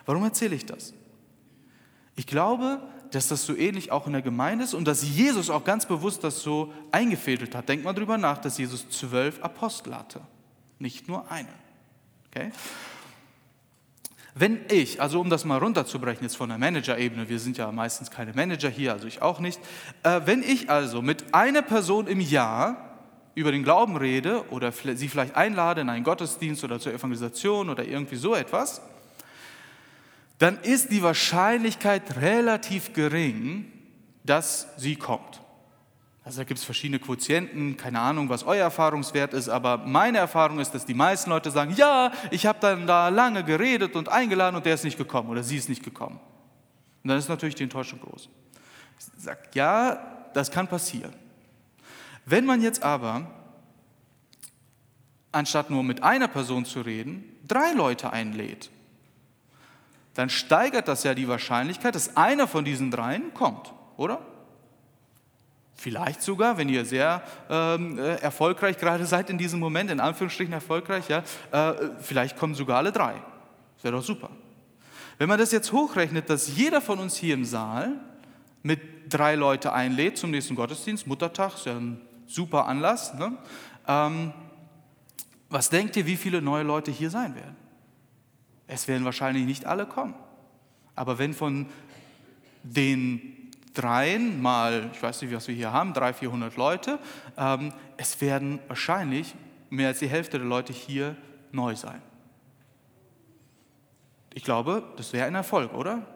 Warum 0.04 0.22
erzähle 0.24 0.54
ich 0.54 0.66
das? 0.66 0.94
Ich 2.16 2.26
glaube, 2.26 2.80
dass 3.10 3.28
das 3.28 3.44
so 3.44 3.56
ähnlich 3.56 3.92
auch 3.92 4.06
in 4.06 4.12
der 4.12 4.22
Gemeinde 4.22 4.64
ist 4.64 4.74
und 4.74 4.86
dass 4.86 5.02
Jesus 5.02 5.50
auch 5.50 5.64
ganz 5.64 5.86
bewusst 5.86 6.24
das 6.24 6.40
so 6.40 6.72
eingefädelt 6.90 7.54
hat. 7.54 7.68
Denkt 7.68 7.84
mal 7.84 7.92
drüber 7.92 8.18
nach, 8.18 8.38
dass 8.38 8.58
Jesus 8.58 8.88
zwölf 8.90 9.42
Apostel 9.42 9.94
hatte, 9.94 10.20
nicht 10.78 11.08
nur 11.08 11.30
einen. 11.30 11.48
Okay? 12.28 12.50
Wenn 14.38 14.60
ich, 14.68 15.00
also 15.00 15.18
um 15.18 15.30
das 15.30 15.46
mal 15.46 15.56
runterzubrechen 15.56 16.22
jetzt 16.22 16.36
von 16.36 16.50
der 16.50 16.58
Manager-Ebene, 16.58 17.26
wir 17.30 17.38
sind 17.38 17.56
ja 17.56 17.72
meistens 17.72 18.10
keine 18.10 18.34
Manager 18.34 18.68
hier, 18.68 18.92
also 18.92 19.06
ich 19.06 19.22
auch 19.22 19.40
nicht, 19.40 19.58
äh, 20.02 20.20
wenn 20.26 20.42
ich 20.42 20.68
also 20.68 21.00
mit 21.00 21.32
einer 21.32 21.62
Person 21.62 22.06
im 22.06 22.20
Jahr 22.20 22.98
über 23.34 23.50
den 23.50 23.62
Glauben 23.62 23.96
rede 23.96 24.44
oder 24.50 24.72
sie 24.72 25.08
vielleicht 25.08 25.36
einlade 25.36 25.80
in 25.80 25.88
einen 25.88 26.04
Gottesdienst 26.04 26.62
oder 26.64 26.78
zur 26.78 26.92
Evangelisation 26.92 27.70
oder 27.70 27.86
irgendwie 27.86 28.16
so 28.16 28.34
etwas, 28.34 28.82
dann 30.36 30.58
ist 30.60 30.92
die 30.92 31.02
Wahrscheinlichkeit 31.02 32.18
relativ 32.20 32.92
gering, 32.92 33.72
dass 34.22 34.68
sie 34.76 34.96
kommt. 34.96 35.40
Also 36.26 36.38
da 36.38 36.44
gibt 36.44 36.58
es 36.58 36.64
verschiedene 36.64 36.98
Quotienten, 36.98 37.76
keine 37.76 38.00
Ahnung, 38.00 38.28
was 38.28 38.42
euer 38.42 38.64
Erfahrungswert 38.64 39.32
ist, 39.32 39.48
aber 39.48 39.78
meine 39.78 40.18
Erfahrung 40.18 40.58
ist, 40.58 40.72
dass 40.72 40.84
die 40.84 40.92
meisten 40.92 41.30
Leute 41.30 41.52
sagen, 41.52 41.72
ja, 41.76 42.10
ich 42.32 42.46
habe 42.46 42.58
dann 42.60 42.84
da 42.88 43.10
lange 43.10 43.44
geredet 43.44 43.94
und 43.94 44.08
eingeladen 44.08 44.56
und 44.56 44.66
der 44.66 44.74
ist 44.74 44.82
nicht 44.82 44.98
gekommen 44.98 45.30
oder 45.30 45.44
sie 45.44 45.56
ist 45.56 45.68
nicht 45.68 45.84
gekommen. 45.84 46.18
Und 47.04 47.10
dann 47.10 47.16
ist 47.16 47.28
natürlich 47.28 47.54
die 47.54 47.62
Enttäuschung 47.62 48.00
groß. 48.00 48.28
Sage, 49.16 49.38
ja, 49.54 50.00
das 50.34 50.50
kann 50.50 50.66
passieren. 50.66 51.12
Wenn 52.24 52.44
man 52.44 52.60
jetzt 52.60 52.82
aber, 52.82 53.30
anstatt 55.30 55.70
nur 55.70 55.84
mit 55.84 56.02
einer 56.02 56.26
Person 56.26 56.64
zu 56.64 56.80
reden, 56.80 57.22
drei 57.46 57.70
Leute 57.70 58.12
einlädt, 58.12 58.72
dann 60.14 60.28
steigert 60.28 60.88
das 60.88 61.04
ja 61.04 61.14
die 61.14 61.28
Wahrscheinlichkeit, 61.28 61.94
dass 61.94 62.16
einer 62.16 62.48
von 62.48 62.64
diesen 62.64 62.90
dreien 62.90 63.32
kommt, 63.32 63.72
oder? 63.96 64.26
Vielleicht 65.76 66.22
sogar, 66.22 66.56
wenn 66.56 66.70
ihr 66.70 66.86
sehr 66.86 67.22
ähm, 67.50 67.98
äh, 67.98 68.16
erfolgreich 68.16 68.78
gerade 68.78 69.04
seid 69.06 69.28
in 69.28 69.38
diesem 69.38 69.60
Moment, 69.60 69.90
in 69.90 70.00
Anführungsstrichen 70.00 70.52
erfolgreich, 70.52 71.08
ja, 71.08 71.22
äh, 71.52 71.74
vielleicht 72.00 72.36
kommen 72.36 72.54
sogar 72.54 72.78
alle 72.78 72.92
drei. 72.92 73.14
Das 73.76 73.84
wäre 73.84 73.96
doch 73.96 74.02
super. 74.02 74.30
Wenn 75.18 75.28
man 75.28 75.38
das 75.38 75.52
jetzt 75.52 75.72
hochrechnet, 75.72 76.28
dass 76.30 76.56
jeder 76.56 76.80
von 76.80 76.98
uns 76.98 77.16
hier 77.16 77.34
im 77.34 77.44
Saal 77.44 77.92
mit 78.62 78.80
drei 79.08 79.34
Leute 79.34 79.72
einlädt 79.72 80.18
zum 80.18 80.30
nächsten 80.30 80.54
Gottesdienst, 80.54 81.06
Muttertag, 81.06 81.54
ist 81.54 81.66
ja 81.66 81.76
ein 81.76 82.00
super 82.26 82.66
Anlass. 82.66 83.14
Ne? 83.14 83.36
Ähm, 83.86 84.32
was 85.48 85.70
denkt 85.70 85.96
ihr, 85.96 86.06
wie 86.06 86.16
viele 86.16 86.42
neue 86.42 86.64
Leute 86.64 86.90
hier 86.90 87.10
sein 87.10 87.34
werden? 87.34 87.56
Es 88.66 88.88
werden 88.88 89.04
wahrscheinlich 89.04 89.44
nicht 89.44 89.64
alle 89.66 89.86
kommen. 89.86 90.14
Aber 90.94 91.18
wenn 91.18 91.34
von 91.34 91.66
den 92.62 93.35
dreien 93.76 94.40
mal, 94.40 94.90
ich 94.92 95.02
weiß 95.02 95.22
nicht, 95.22 95.34
was 95.34 95.46
wir 95.48 95.54
hier 95.54 95.72
haben, 95.72 95.92
300, 95.92 96.16
400 96.16 96.56
Leute, 96.56 96.98
ähm, 97.36 97.72
es 97.96 98.20
werden 98.20 98.58
wahrscheinlich 98.68 99.34
mehr 99.70 99.88
als 99.88 99.98
die 99.98 100.08
Hälfte 100.08 100.38
der 100.38 100.46
Leute 100.46 100.72
hier 100.72 101.16
neu 101.52 101.76
sein. 101.76 102.00
Ich 104.34 104.44
glaube, 104.44 104.82
das 104.96 105.12
wäre 105.12 105.26
ein 105.26 105.34
Erfolg, 105.34 105.72
oder? 105.72 106.06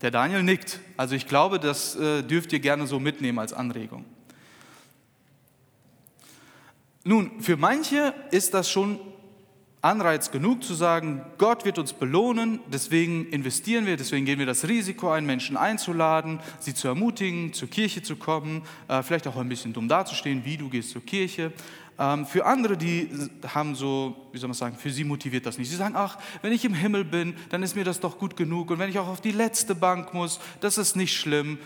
Der 0.00 0.10
Daniel 0.10 0.42
nickt. 0.42 0.80
Also 0.96 1.14
ich 1.14 1.26
glaube, 1.26 1.58
das 1.58 1.96
äh, 1.96 2.22
dürft 2.22 2.52
ihr 2.52 2.60
gerne 2.60 2.86
so 2.86 2.98
mitnehmen 2.98 3.38
als 3.38 3.52
Anregung. 3.52 4.04
Nun, 7.04 7.40
für 7.40 7.56
manche 7.56 8.14
ist 8.30 8.54
das 8.54 8.70
schon 8.70 8.98
Anreiz 9.82 10.30
genug 10.30 10.62
zu 10.62 10.74
sagen, 10.74 11.22
Gott 11.38 11.64
wird 11.64 11.76
uns 11.76 11.92
belohnen, 11.92 12.60
deswegen 12.72 13.26
investieren 13.30 13.84
wir, 13.84 13.96
deswegen 13.96 14.24
gehen 14.24 14.38
wir 14.38 14.46
das 14.46 14.68
Risiko 14.68 15.10
ein, 15.10 15.26
Menschen 15.26 15.56
einzuladen, 15.56 16.38
sie 16.60 16.72
zu 16.72 16.86
ermutigen, 16.86 17.52
zur 17.52 17.68
Kirche 17.68 18.00
zu 18.00 18.14
kommen, 18.14 18.62
äh, 18.86 19.02
vielleicht 19.02 19.26
auch 19.26 19.36
ein 19.36 19.48
bisschen 19.48 19.72
dumm 19.72 19.88
dazustehen, 19.88 20.44
wie 20.44 20.56
du 20.56 20.68
gehst 20.68 20.90
zur 20.90 21.04
Kirche. 21.04 21.52
Ähm, 21.98 22.26
für 22.26 22.46
andere, 22.46 22.76
die 22.76 23.10
haben 23.52 23.74
so, 23.74 24.28
wie 24.30 24.38
soll 24.38 24.48
man 24.48 24.54
sagen, 24.54 24.76
für 24.76 24.90
sie 24.90 25.02
motiviert 25.02 25.46
das 25.46 25.58
nicht. 25.58 25.68
Sie 25.68 25.74
sagen, 25.74 25.96
ach, 25.96 26.16
wenn 26.42 26.52
ich 26.52 26.64
im 26.64 26.74
Himmel 26.74 27.04
bin, 27.04 27.34
dann 27.48 27.64
ist 27.64 27.74
mir 27.74 27.84
das 27.84 27.98
doch 27.98 28.18
gut 28.18 28.36
genug 28.36 28.70
und 28.70 28.78
wenn 28.78 28.88
ich 28.88 29.00
auch 29.00 29.08
auf 29.08 29.20
die 29.20 29.32
letzte 29.32 29.74
Bank 29.74 30.14
muss, 30.14 30.38
das 30.60 30.78
ist 30.78 30.94
nicht 30.94 31.18
schlimm. 31.18 31.58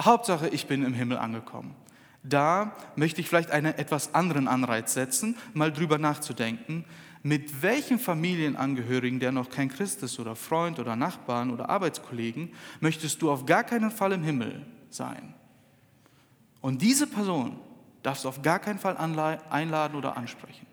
Hauptsache, 0.00 0.48
ich 0.48 0.66
bin 0.66 0.84
im 0.84 0.92
Himmel 0.92 1.18
angekommen. 1.18 1.76
Da 2.24 2.76
möchte 2.96 3.20
ich 3.20 3.28
vielleicht 3.28 3.52
einen 3.52 3.74
etwas 3.78 4.12
anderen 4.12 4.48
Anreiz 4.48 4.94
setzen, 4.94 5.36
mal 5.54 5.72
drüber 5.72 5.98
nachzudenken, 5.98 6.84
mit 7.22 7.62
welchem 7.62 7.98
Familienangehörigen, 7.98 9.20
der 9.20 9.30
noch 9.30 9.48
kein 9.48 9.68
Christ 9.68 10.02
ist 10.02 10.18
oder 10.18 10.34
Freund 10.34 10.78
oder 10.80 10.96
Nachbarn 10.96 11.50
oder 11.50 11.68
Arbeitskollegen, 11.68 12.52
möchtest 12.80 13.22
du 13.22 13.30
auf 13.30 13.46
gar 13.46 13.62
keinen 13.62 13.90
Fall 13.90 14.12
im 14.12 14.24
Himmel 14.24 14.66
sein? 14.90 15.34
Und 16.60 16.82
diese 16.82 17.06
Person 17.06 17.58
darfst 18.02 18.24
du 18.24 18.28
auf 18.28 18.42
gar 18.42 18.58
keinen 18.58 18.78
Fall 18.78 18.96
einladen 18.96 19.96
oder 19.96 20.16
ansprechen. 20.16 20.66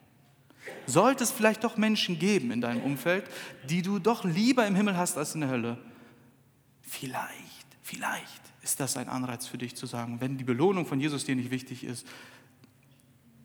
Sollte 0.85 1.23
es 1.23 1.31
vielleicht 1.31 1.63
doch 1.63 1.77
Menschen 1.77 2.17
geben 2.17 2.51
in 2.51 2.61
deinem 2.61 2.81
Umfeld, 2.81 3.25
die 3.69 3.81
du 3.81 3.99
doch 3.99 4.23
lieber 4.23 4.65
im 4.65 4.75
Himmel 4.75 4.97
hast 4.97 5.17
als 5.17 5.35
in 5.35 5.41
der 5.41 5.49
Hölle? 5.49 5.77
Vielleicht, 6.81 7.67
vielleicht 7.81 8.41
ist 8.63 8.79
das 8.79 8.97
ein 8.97 9.07
Anreiz 9.07 9.47
für 9.47 9.57
dich 9.57 9.75
zu 9.75 9.85
sagen, 9.85 10.19
wenn 10.19 10.37
die 10.37 10.43
Belohnung 10.43 10.85
von 10.85 10.99
Jesus 10.99 11.25
dir 11.25 11.35
nicht 11.35 11.51
wichtig 11.51 11.83
ist, 11.83 12.07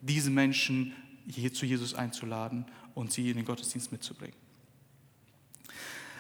diese 0.01 0.31
Menschen 0.31 0.95
zu 1.53 1.65
Jesus 1.65 1.95
einzuladen 1.95 2.67
und 2.95 3.13
sie 3.13 3.31
in 3.31 3.37
den 3.37 3.45
Gottesdienst 3.45 3.93
mitzubringen. 3.93 4.37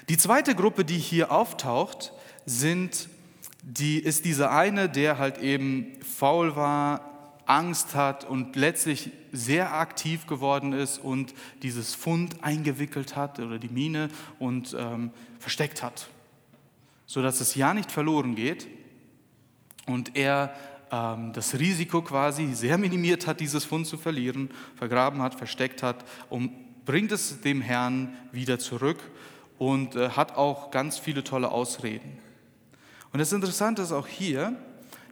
Die 0.08 0.18
zweite 0.18 0.54
Gruppe, 0.54 0.84
die 0.84 0.98
hier 0.98 1.32
auftaucht, 1.32 2.12
sind 2.44 3.08
die, 3.62 3.98
ist 3.98 4.26
dieser 4.26 4.50
eine, 4.50 4.88
der 4.88 5.18
halt 5.18 5.38
eben 5.38 5.98
faul 6.02 6.56
war, 6.56 7.14
Angst 7.46 7.94
hat 7.94 8.24
und 8.24 8.56
letztlich 8.56 9.10
sehr 9.32 9.74
aktiv 9.74 10.26
geworden 10.26 10.72
ist 10.72 10.98
und 10.98 11.34
dieses 11.62 11.94
Fund 11.94 12.42
eingewickelt 12.42 13.16
hat 13.16 13.38
oder 13.38 13.58
die 13.58 13.68
Mine 13.68 14.08
und 14.38 14.74
ähm, 14.78 15.10
versteckt 15.38 15.82
hat, 15.82 16.08
sodass 17.06 17.40
es 17.40 17.54
ja 17.54 17.74
nicht 17.74 17.90
verloren 17.90 18.34
geht 18.34 18.66
und 19.86 20.16
er 20.16 20.54
ähm, 20.90 21.32
das 21.32 21.58
Risiko 21.58 22.02
quasi 22.02 22.54
sehr 22.54 22.78
minimiert 22.78 23.26
hat, 23.26 23.40
dieses 23.40 23.64
Fund 23.64 23.86
zu 23.86 23.98
verlieren, 23.98 24.50
vergraben 24.76 25.20
hat, 25.20 25.34
versteckt 25.34 25.82
hat 25.82 26.04
und 26.30 26.50
bringt 26.84 27.12
es 27.12 27.40
dem 27.40 27.60
Herrn 27.60 28.16
wieder 28.32 28.58
zurück 28.58 28.98
und 29.58 29.96
äh, 29.96 30.10
hat 30.10 30.36
auch 30.36 30.70
ganz 30.70 30.98
viele 30.98 31.24
tolle 31.24 31.50
Ausreden. 31.50 32.18
Und 33.12 33.18
das 33.20 33.32
Interessante 33.32 33.82
ist 33.82 33.92
auch 33.92 34.06
hier, 34.06 34.56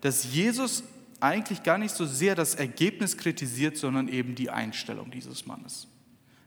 dass 0.00 0.32
Jesus 0.32 0.82
eigentlich 1.20 1.62
gar 1.62 1.78
nicht 1.78 1.94
so 1.94 2.04
sehr 2.04 2.34
das 2.34 2.56
Ergebnis 2.56 3.16
kritisiert, 3.16 3.76
sondern 3.76 4.08
eben 4.08 4.34
die 4.34 4.50
Einstellung 4.50 5.10
dieses 5.10 5.46
Mannes. 5.46 5.86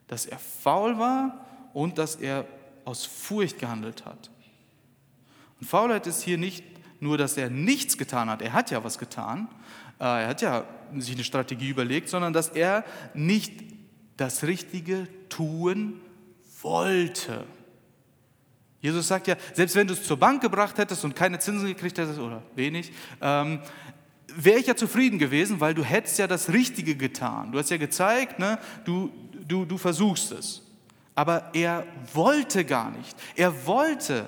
Dass 0.07 0.25
er 0.25 0.37
faul 0.37 0.99
war 0.99 1.45
und 1.73 1.97
dass 1.97 2.15
er 2.17 2.45
aus 2.83 3.05
Furcht 3.05 3.57
gehandelt 3.57 4.05
hat. 4.05 4.29
Und 5.59 5.67
Faulheit 5.67 6.05
ist 6.07 6.21
hier 6.21 6.37
nicht 6.37 6.63
nur, 6.99 7.17
dass 7.17 7.37
er 7.37 7.49
nichts 7.49 7.97
getan 7.97 8.29
hat, 8.29 8.41
er 8.41 8.53
hat 8.53 8.71
ja 8.71 8.83
was 8.83 8.97
getan, 8.97 9.47
äh, 9.99 10.03
er 10.03 10.27
hat 10.27 10.41
ja 10.41 10.65
sich 10.97 11.15
eine 11.15 11.23
Strategie 11.23 11.69
überlegt, 11.69 12.09
sondern 12.09 12.33
dass 12.33 12.49
er 12.49 12.83
nicht 13.13 13.63
das 14.17 14.43
Richtige 14.43 15.07
tun 15.29 16.01
wollte. 16.61 17.45
Jesus 18.81 19.07
sagt 19.07 19.27
ja, 19.27 19.35
selbst 19.53 19.75
wenn 19.75 19.87
du 19.87 19.93
es 19.93 20.03
zur 20.03 20.17
Bank 20.17 20.41
gebracht 20.41 20.77
hättest 20.77 21.03
und 21.03 21.15
keine 21.15 21.39
Zinsen 21.39 21.67
gekriegt 21.67 21.97
hättest 21.97 22.19
oder 22.19 22.43
wenig, 22.55 22.91
ähm, 23.19 23.59
wäre 24.35 24.59
ich 24.59 24.67
ja 24.67 24.75
zufrieden 24.75 25.17
gewesen, 25.17 25.59
weil 25.59 25.73
du 25.73 25.83
hättest 25.83 26.19
ja 26.19 26.27
das 26.27 26.49
Richtige 26.53 26.95
getan. 26.95 27.51
Du 27.51 27.57
hast 27.57 27.71
ja 27.71 27.77
gezeigt, 27.77 28.37
ne, 28.37 28.59
du, 28.83 29.11
du, 29.47 29.65
du 29.65 29.77
versuchst 29.77 30.31
es. 30.31 30.61
Aber 31.15 31.49
er 31.53 31.87
wollte 32.13 32.65
gar 32.65 32.91
nicht. 32.91 33.15
Er 33.35 33.65
wollte 33.65 34.27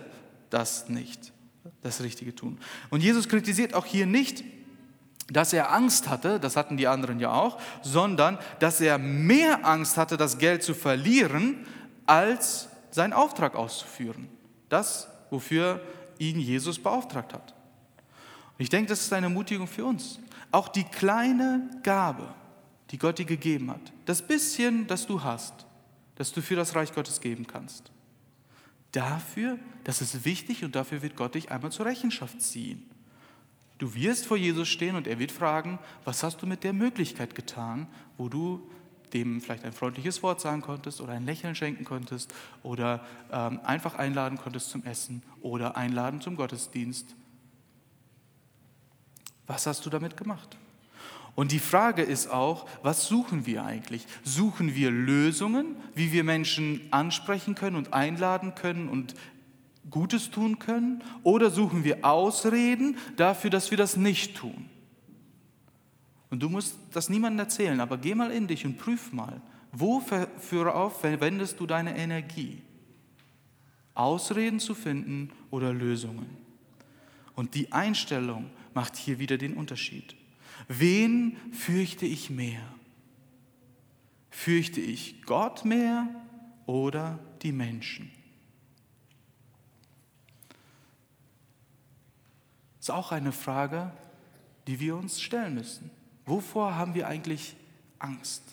das 0.49 0.89
nicht, 0.89 1.33
das 1.81 2.01
Richtige 2.01 2.33
tun. 2.33 2.57
Und 2.89 3.03
Jesus 3.03 3.27
kritisiert 3.27 3.73
auch 3.73 3.85
hier 3.85 4.05
nicht, 4.05 4.43
dass 5.27 5.53
er 5.53 5.73
Angst 5.73 6.09
hatte, 6.09 6.39
das 6.39 6.55
hatten 6.55 6.77
die 6.77 6.87
anderen 6.87 7.19
ja 7.19 7.33
auch, 7.33 7.59
sondern 7.81 8.37
dass 8.59 8.79
er 8.79 8.97
mehr 8.97 9.65
Angst 9.65 9.97
hatte, 9.97 10.17
das 10.17 10.37
Geld 10.37 10.63
zu 10.63 10.73
verlieren, 10.73 11.65
als 12.05 12.69
seinen 12.91 13.13
Auftrag 13.13 13.55
auszuführen. 13.55 14.29
Das, 14.69 15.07
wofür 15.29 15.81
ihn 16.17 16.39
Jesus 16.39 16.79
beauftragt 16.79 17.33
hat. 17.33 17.53
Und 18.57 18.63
ich 18.63 18.69
denke, 18.69 18.89
das 18.89 19.01
ist 19.01 19.13
eine 19.13 19.27
Ermutigung 19.27 19.67
für 19.67 19.85
uns. 19.85 20.19
Auch 20.51 20.69
die 20.69 20.85
kleine 20.85 21.69
Gabe, 21.83 22.33
die 22.89 22.97
Gott 22.97 23.19
dir 23.19 23.25
gegeben 23.25 23.69
hat, 23.69 23.93
das 24.05 24.21
bisschen, 24.21 24.87
das 24.87 25.05
du 25.05 25.23
hast, 25.23 25.65
das 26.15 26.31
du 26.31 26.41
für 26.41 26.55
das 26.55 26.73
Reich 26.73 26.93
Gottes 26.93 27.21
geben 27.21 27.45
kannst, 27.45 27.91
dafür, 28.93 29.59
das 29.83 30.01
ist 30.01 30.25
wichtig 30.25 30.63
und 30.63 30.75
dafür 30.75 31.01
wird 31.01 31.15
Gott 31.15 31.35
dich 31.35 31.51
einmal 31.51 31.71
zur 31.71 31.85
Rechenschaft 31.85 32.41
ziehen. 32.41 32.89
Du 33.77 33.93
wirst 33.93 34.25
vor 34.25 34.37
Jesus 34.37 34.67
stehen 34.67 34.95
und 34.95 35.07
er 35.07 35.19
wird 35.19 35.31
fragen, 35.31 35.79
was 36.03 36.23
hast 36.23 36.41
du 36.41 36.47
mit 36.47 36.63
der 36.63 36.73
Möglichkeit 36.73 37.35
getan, 37.35 37.87
wo 38.17 38.27
du 38.27 38.67
dem 39.13 39.39
vielleicht 39.39 39.63
ein 39.63 39.71
freundliches 39.71 40.21
Wort 40.23 40.41
sagen 40.41 40.61
konntest 40.61 40.99
oder 40.99 41.13
ein 41.13 41.25
Lächeln 41.25 41.55
schenken 41.55 41.85
konntest 41.85 42.33
oder 42.63 43.05
ähm, 43.31 43.59
einfach 43.63 43.95
einladen 43.95 44.37
konntest 44.37 44.69
zum 44.69 44.83
Essen 44.83 45.21
oder 45.41 45.77
einladen 45.77 46.21
zum 46.21 46.35
Gottesdienst. 46.35 47.15
Was 49.45 49.65
hast 49.65 49.85
du 49.85 49.89
damit 49.89 50.17
gemacht? 50.17 50.57
Und 51.35 51.51
die 51.51 51.59
Frage 51.59 52.01
ist 52.01 52.31
auch, 52.31 52.67
was 52.81 53.07
suchen 53.07 53.45
wir 53.45 53.63
eigentlich? 53.63 54.07
Suchen 54.23 54.73
wir 54.73 54.89
Lösungen, 54.89 55.75
wie 55.93 56.11
wir 56.11 56.23
Menschen 56.23 56.81
ansprechen 56.89 57.53
können 57.53 57.75
und 57.75 57.93
einladen 57.93 58.55
können 58.55 58.89
und 58.89 59.13
Gutes 59.89 60.31
tun 60.31 60.59
können? 60.59 61.03
Oder 61.23 61.49
suchen 61.49 61.83
wir 61.83 62.05
Ausreden 62.05 62.97
dafür, 63.15 63.49
dass 63.49 63.71
wir 63.71 63.77
das 63.77 63.97
nicht 63.97 64.35
tun? 64.35 64.69
Und 66.29 66.41
du 66.43 66.49
musst 66.49 66.77
das 66.91 67.09
niemandem 67.09 67.39
erzählen, 67.39 67.79
aber 67.79 67.97
geh 67.97 68.13
mal 68.13 68.31
in 68.31 68.47
dich 68.47 68.65
und 68.65 68.77
prüf 68.77 69.13
mal, 69.13 69.41
wofür 69.71 70.91
verwendest 70.91 71.59
du 71.59 71.65
deine 71.65 71.97
Energie? 71.97 72.61
Ausreden 73.93 74.59
zu 74.59 74.75
finden 74.75 75.31
oder 75.51 75.73
Lösungen? 75.73 76.27
Und 77.35 77.55
die 77.55 77.71
Einstellung 77.71 78.49
macht 78.73 78.95
hier 78.95 79.19
wieder 79.19 79.37
den 79.37 79.53
Unterschied. 79.53 80.15
Wen 80.67 81.37
fürchte 81.51 82.05
ich 82.05 82.29
mehr? 82.29 82.61
Fürchte 84.29 84.81
ich 84.81 85.23
Gott 85.23 85.65
mehr 85.65 86.07
oder 86.65 87.19
die 87.41 87.51
Menschen? 87.51 88.11
Ist 92.87 92.91
auch 92.91 93.11
eine 93.11 93.33
Frage, 93.33 93.91
die 94.65 94.79
wir 94.79 94.95
uns 94.95 95.19
stellen 95.19 95.55
müssen. 95.55 95.91
Wovor 96.25 96.75
haben 96.75 96.93
wir 96.93 97.07
eigentlich 97.07 97.57
Angst? 97.99 98.43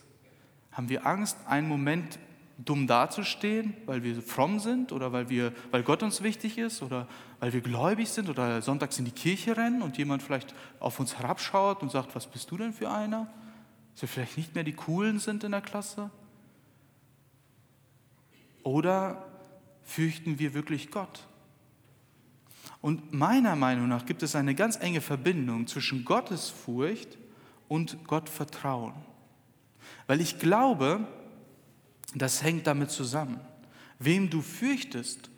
Haben 0.73 0.89
wir 0.89 1.07
Angst, 1.07 1.37
einen 1.47 1.69
Moment 1.69 2.19
dumm 2.59 2.89
dazustehen, 2.89 3.75
weil 3.87 4.03
wir 4.03 4.21
fromm 4.23 4.59
sind 4.59 4.91
oder 4.91 5.13
weil, 5.13 5.29
wir, 5.29 5.53
weil 5.71 5.85
Gott 5.85 6.03
uns 6.03 6.25
wichtig 6.25 6.59
ist 6.59 6.83
oder 6.83 7.07
weil 7.39 7.53
wir 7.53 7.61
gläubig 7.61 8.09
sind 8.09 8.29
oder 8.29 8.61
sonntags 8.61 8.99
in 8.99 9.05
die 9.05 9.13
Kirche 9.13 9.57
rennen 9.57 9.83
und 9.83 9.99
jemand 9.99 10.21
vielleicht 10.21 10.53
auf 10.81 10.99
uns 10.99 11.17
herabschaut 11.17 11.83
und 11.83 11.93
sagt, 11.93 12.17
was 12.17 12.27
bist 12.27 12.51
du 12.51 12.57
denn 12.57 12.73
für 12.73 12.91
einer? 12.91 13.33
Dass 13.93 14.03
wir 14.03 14.09
vielleicht 14.09 14.37
nicht 14.37 14.55
mehr 14.57 14.65
die 14.65 14.73
Coolen 14.73 15.21
sind 15.21 15.45
in 15.45 15.53
der 15.53 15.61
Klasse? 15.61 16.11
Oder 18.65 19.27
fürchten 19.85 20.41
wir 20.41 20.55
wirklich 20.55 20.91
Gott? 20.91 21.29
Und 22.85 23.15
meiner 23.15 23.57
Meinung 23.57 23.89
nach 23.89 24.05
gibt 24.05 24.23
es 24.23 24.37
eine 24.37 24.55
ganz 24.55 24.77
enge 24.77 25.01
Verbindung 25.01 25.67
zwischen 25.67 26.05
Gottesfurcht 26.05 27.17
und 27.67 28.07
Gottvertrauen. 28.07 28.93
Weil 30.07 30.21
ich 30.21 30.39
glaube, 30.39 31.09
das 32.15 32.43
hängt 32.43 32.67
damit 32.67 32.91
zusammen. 32.91 33.41
Wem 33.99 34.29
du 34.29 34.43
fürchtest 34.43 35.31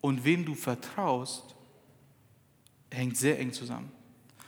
und 0.00 0.24
wem 0.24 0.44
du 0.44 0.54
vertraust, 0.54 1.56
hängt 2.92 3.16
sehr 3.16 3.40
eng 3.40 3.52
zusammen. 3.52 3.90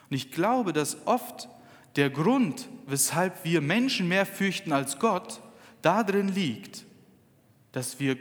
Und 0.09 0.17
ich 0.17 0.31
glaube, 0.31 0.73
dass 0.73 1.09
oft 1.09 1.49
der 1.97 2.09
Grund, 2.09 2.69
weshalb 2.87 3.45
wir 3.45 3.63
Menschen 3.63 4.07
mehr 4.07 4.27
fürchten 4.27 4.71
als 4.71 5.01
Gott, 5.01 5.41
darin 5.83 6.29
liegt, 6.29 6.85
dass 7.73 7.99
wir 7.99 8.17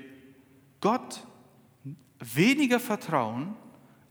Gott 0.81 1.23
weniger 2.19 2.79
vertrauen 2.79 3.57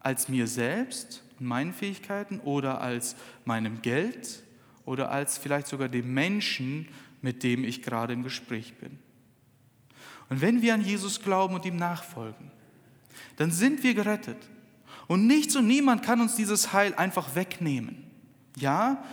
als 0.03 0.29
mir 0.29 0.47
selbst 0.47 1.23
und 1.38 1.47
meinen 1.47 1.73
Fähigkeiten 1.73 2.41
oder 2.41 2.81
als 2.81 3.17
meinem 3.45 3.83
Geld 3.83 4.43
oder 4.85 5.11
als 5.11 5.38
vielleicht 5.38 5.67
sogar 5.67 5.88
dem 5.88 6.12
Menschen, 6.12 6.88
mit 7.21 7.43
dem 7.43 7.65
ich 7.65 7.83
gerade 7.83 8.12
im 8.12 8.23
Gespräch 8.23 8.75
bin. 8.75 8.99
Und 10.29 10.41
wenn 10.41 10.62
wir 10.62 10.75
an 10.75 10.83
Jesus 10.83 11.23
glauben 11.23 11.55
und 11.55 11.65
ihm 11.65 11.77
nachfolgen, 11.77 12.51
dann 13.37 13.51
sind 13.51 13.83
wir 13.83 13.95
gerettet. 13.95 14.38
Und 15.07 15.27
nichts 15.27 15.57
und 15.57 15.67
niemand 15.67 16.03
kann 16.03 16.21
uns 16.21 16.37
dieses 16.37 16.73
Heil 16.73 16.95
einfach 16.95 17.35
wegnehmen. 17.35 18.05
Ja, 18.57 19.05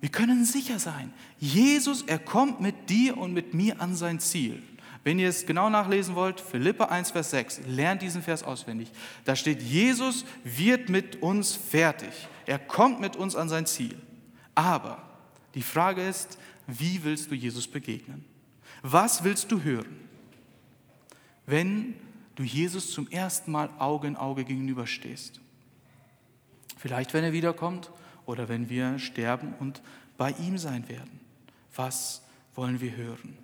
wir 0.00 0.08
können 0.08 0.44
sicher 0.44 0.78
sein, 0.78 1.12
Jesus, 1.38 2.02
er 2.02 2.18
kommt 2.18 2.60
mit 2.60 2.90
dir 2.90 3.16
und 3.16 3.32
mit 3.32 3.54
mir 3.54 3.80
an 3.80 3.94
sein 3.94 4.18
Ziel. 4.18 4.62
Wenn 5.04 5.18
ihr 5.18 5.28
es 5.28 5.46
genau 5.46 5.68
nachlesen 5.68 6.14
wollt, 6.14 6.40
Philippa 6.40 6.84
1, 6.84 7.10
Vers 7.10 7.30
6, 7.30 7.62
lernt 7.66 8.02
diesen 8.02 8.22
Vers 8.22 8.42
auswendig. 8.42 8.90
Da 9.24 9.34
steht, 9.34 9.60
Jesus 9.62 10.24
wird 10.44 10.88
mit 10.88 11.22
uns 11.22 11.54
fertig. 11.54 12.28
Er 12.46 12.58
kommt 12.58 13.00
mit 13.00 13.16
uns 13.16 13.34
an 13.34 13.48
sein 13.48 13.66
Ziel. 13.66 13.96
Aber 14.54 15.02
die 15.54 15.62
Frage 15.62 16.06
ist, 16.06 16.38
wie 16.66 17.02
willst 17.02 17.30
du 17.30 17.34
Jesus 17.34 17.66
begegnen? 17.66 18.24
Was 18.82 19.24
willst 19.24 19.50
du 19.50 19.62
hören? 19.62 20.02
wenn 21.46 21.94
du 22.34 22.42
Jesus 22.42 22.92
zum 22.92 23.08
ersten 23.10 23.52
Mal 23.52 23.68
Auge 23.78 24.06
in 24.06 24.16
Auge 24.16 24.44
gegenüberstehst. 24.44 25.40
Vielleicht, 26.76 27.14
wenn 27.14 27.24
er 27.24 27.32
wiederkommt 27.32 27.90
oder 28.26 28.48
wenn 28.48 28.68
wir 28.68 28.98
sterben 28.98 29.54
und 29.60 29.82
bei 30.16 30.30
ihm 30.32 30.58
sein 30.58 30.88
werden. 30.88 31.20
Was 31.74 32.22
wollen 32.54 32.80
wir 32.80 32.96
hören? 32.96 33.36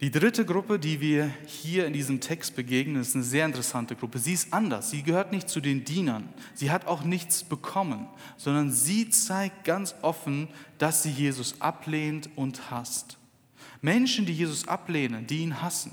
Die 0.00 0.12
dritte 0.12 0.44
Gruppe, 0.44 0.78
die 0.78 1.00
wir 1.00 1.34
hier 1.46 1.84
in 1.86 1.92
diesem 1.92 2.20
Text 2.20 2.54
begegnen, 2.54 3.02
ist 3.02 3.16
eine 3.16 3.24
sehr 3.24 3.44
interessante 3.44 3.96
Gruppe. 3.96 4.20
Sie 4.20 4.32
ist 4.32 4.52
anders. 4.52 4.90
Sie 4.90 5.02
gehört 5.02 5.32
nicht 5.32 5.48
zu 5.48 5.60
den 5.60 5.84
Dienern. 5.84 6.28
Sie 6.54 6.70
hat 6.70 6.86
auch 6.86 7.02
nichts 7.02 7.42
bekommen, 7.42 8.06
sondern 8.36 8.70
sie 8.70 9.10
zeigt 9.10 9.64
ganz 9.64 9.96
offen, 10.02 10.48
dass 10.78 11.02
sie 11.02 11.10
Jesus 11.10 11.60
ablehnt 11.60 12.30
und 12.36 12.70
hasst. 12.70 13.18
Menschen, 13.80 14.24
die 14.24 14.32
Jesus 14.32 14.68
ablehnen, 14.68 15.26
die 15.26 15.38
ihn 15.38 15.62
hassen, 15.62 15.92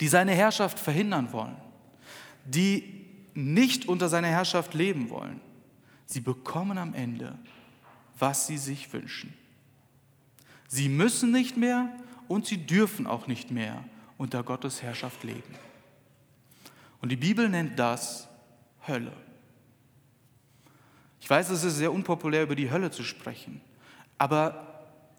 die 0.00 0.08
seine 0.08 0.32
Herrschaft 0.32 0.78
verhindern 0.78 1.32
wollen, 1.32 1.56
die 2.44 3.06
nicht 3.32 3.88
unter 3.88 4.10
seiner 4.10 4.28
Herrschaft 4.28 4.74
leben 4.74 5.08
wollen, 5.08 5.40
sie 6.04 6.20
bekommen 6.20 6.76
am 6.76 6.92
Ende, 6.92 7.38
was 8.18 8.46
sie 8.46 8.58
sich 8.58 8.92
wünschen. 8.92 9.32
Sie 10.68 10.90
müssen 10.90 11.32
nicht 11.32 11.56
mehr 11.56 11.88
und 12.32 12.46
sie 12.46 12.56
dürfen 12.56 13.06
auch 13.06 13.26
nicht 13.26 13.50
mehr 13.50 13.84
unter 14.16 14.42
Gottes 14.42 14.82
Herrschaft 14.82 15.22
leben. 15.22 15.54
Und 17.02 17.10
die 17.10 17.16
Bibel 17.16 17.46
nennt 17.48 17.78
das 17.78 18.26
Hölle. 18.88 19.12
Ich 21.20 21.28
weiß, 21.28 21.50
es 21.50 21.62
ist 21.62 21.76
sehr 21.76 21.92
unpopulär, 21.92 22.44
über 22.44 22.56
die 22.56 22.70
Hölle 22.70 22.90
zu 22.90 23.04
sprechen, 23.04 23.60
aber 24.16 24.68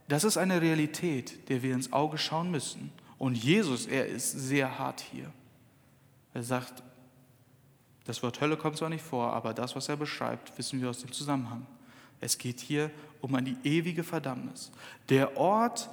das 0.08 0.24
ist 0.24 0.38
eine 0.38 0.60
Realität, 0.60 1.50
der 1.50 1.62
wir 1.62 1.76
ins 1.76 1.94
Auge 1.94 2.18
schauen 2.18 2.50
müssen. 2.50 2.92
Und 3.20 3.36
Jesus, 3.36 3.86
er 3.86 4.08
ist 4.08 4.32
sehr 4.32 4.80
hart 4.80 5.02
hier. 5.12 5.32
Er 6.34 6.44
sagt, 6.44 6.84
das 8.06 8.24
Wort 8.24 8.42
Hölle 8.42 8.58
kommt 8.58 8.78
zwar 8.78 8.90
nicht 8.90 9.04
vor, 9.04 9.34
aber 9.34 9.54
das, 9.54 9.76
was 9.76 9.88
er 9.88 9.98
beschreibt, 9.98 10.58
wissen 10.58 10.82
wir 10.82 10.90
aus 10.90 11.00
dem 11.00 11.12
Zusammenhang. 11.12 11.66
Es 12.20 12.38
geht 12.38 12.60
hier 12.60 12.90
um 13.22 13.36
eine 13.36 13.56
ewige 13.64 14.04
Verdammnis. 14.04 14.72
Der 15.10 15.38
Ort, 15.38 15.90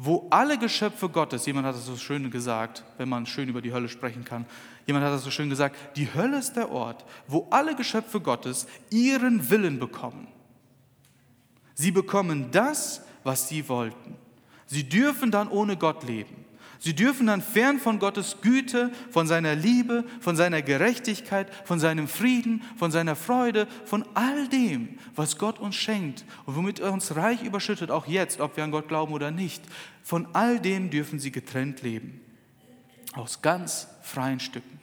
wo 0.00 0.28
alle 0.30 0.56
Geschöpfe 0.56 1.08
Gottes, 1.08 1.44
jemand 1.44 1.66
hat 1.66 1.74
das 1.74 1.84
so 1.84 1.96
schön 1.96 2.30
gesagt, 2.30 2.84
wenn 2.98 3.08
man 3.08 3.26
schön 3.26 3.48
über 3.48 3.60
die 3.60 3.72
Hölle 3.72 3.88
sprechen 3.88 4.24
kann, 4.24 4.46
jemand 4.86 5.04
hat 5.04 5.12
das 5.12 5.24
so 5.24 5.30
schön 5.32 5.50
gesagt, 5.50 5.76
die 5.96 6.14
Hölle 6.14 6.38
ist 6.38 6.52
der 6.54 6.70
Ort, 6.70 7.04
wo 7.26 7.48
alle 7.50 7.74
Geschöpfe 7.74 8.20
Gottes 8.20 8.68
ihren 8.90 9.50
Willen 9.50 9.80
bekommen. 9.80 10.28
Sie 11.74 11.90
bekommen 11.90 12.52
das, 12.52 13.02
was 13.24 13.48
sie 13.48 13.68
wollten. 13.68 14.16
Sie 14.66 14.88
dürfen 14.88 15.32
dann 15.32 15.48
ohne 15.48 15.76
Gott 15.76 16.04
leben. 16.04 16.37
Sie 16.80 16.94
dürfen 16.94 17.26
dann 17.26 17.42
fern 17.42 17.80
von 17.80 17.98
Gottes 17.98 18.36
Güte, 18.40 18.92
von 19.10 19.26
seiner 19.26 19.56
Liebe, 19.56 20.04
von 20.20 20.36
seiner 20.36 20.62
Gerechtigkeit, 20.62 21.52
von 21.66 21.80
seinem 21.80 22.06
Frieden, 22.06 22.62
von 22.76 22.92
seiner 22.92 23.16
Freude, 23.16 23.66
von 23.84 24.04
all 24.14 24.48
dem, 24.48 24.98
was 25.16 25.38
Gott 25.38 25.58
uns 25.58 25.74
schenkt 25.74 26.24
und 26.46 26.54
womit 26.54 26.78
er 26.78 26.92
uns 26.92 27.16
reich 27.16 27.42
überschüttet, 27.42 27.90
auch 27.90 28.06
jetzt, 28.06 28.40
ob 28.40 28.56
wir 28.56 28.62
an 28.62 28.70
Gott 28.70 28.86
glauben 28.86 29.12
oder 29.12 29.32
nicht. 29.32 29.62
Von 30.04 30.28
all 30.34 30.60
dem 30.60 30.90
dürfen 30.90 31.18
sie 31.18 31.32
getrennt 31.32 31.82
leben. 31.82 32.20
Aus 33.14 33.42
ganz 33.42 33.88
freien 34.02 34.38
Stücken. 34.38 34.78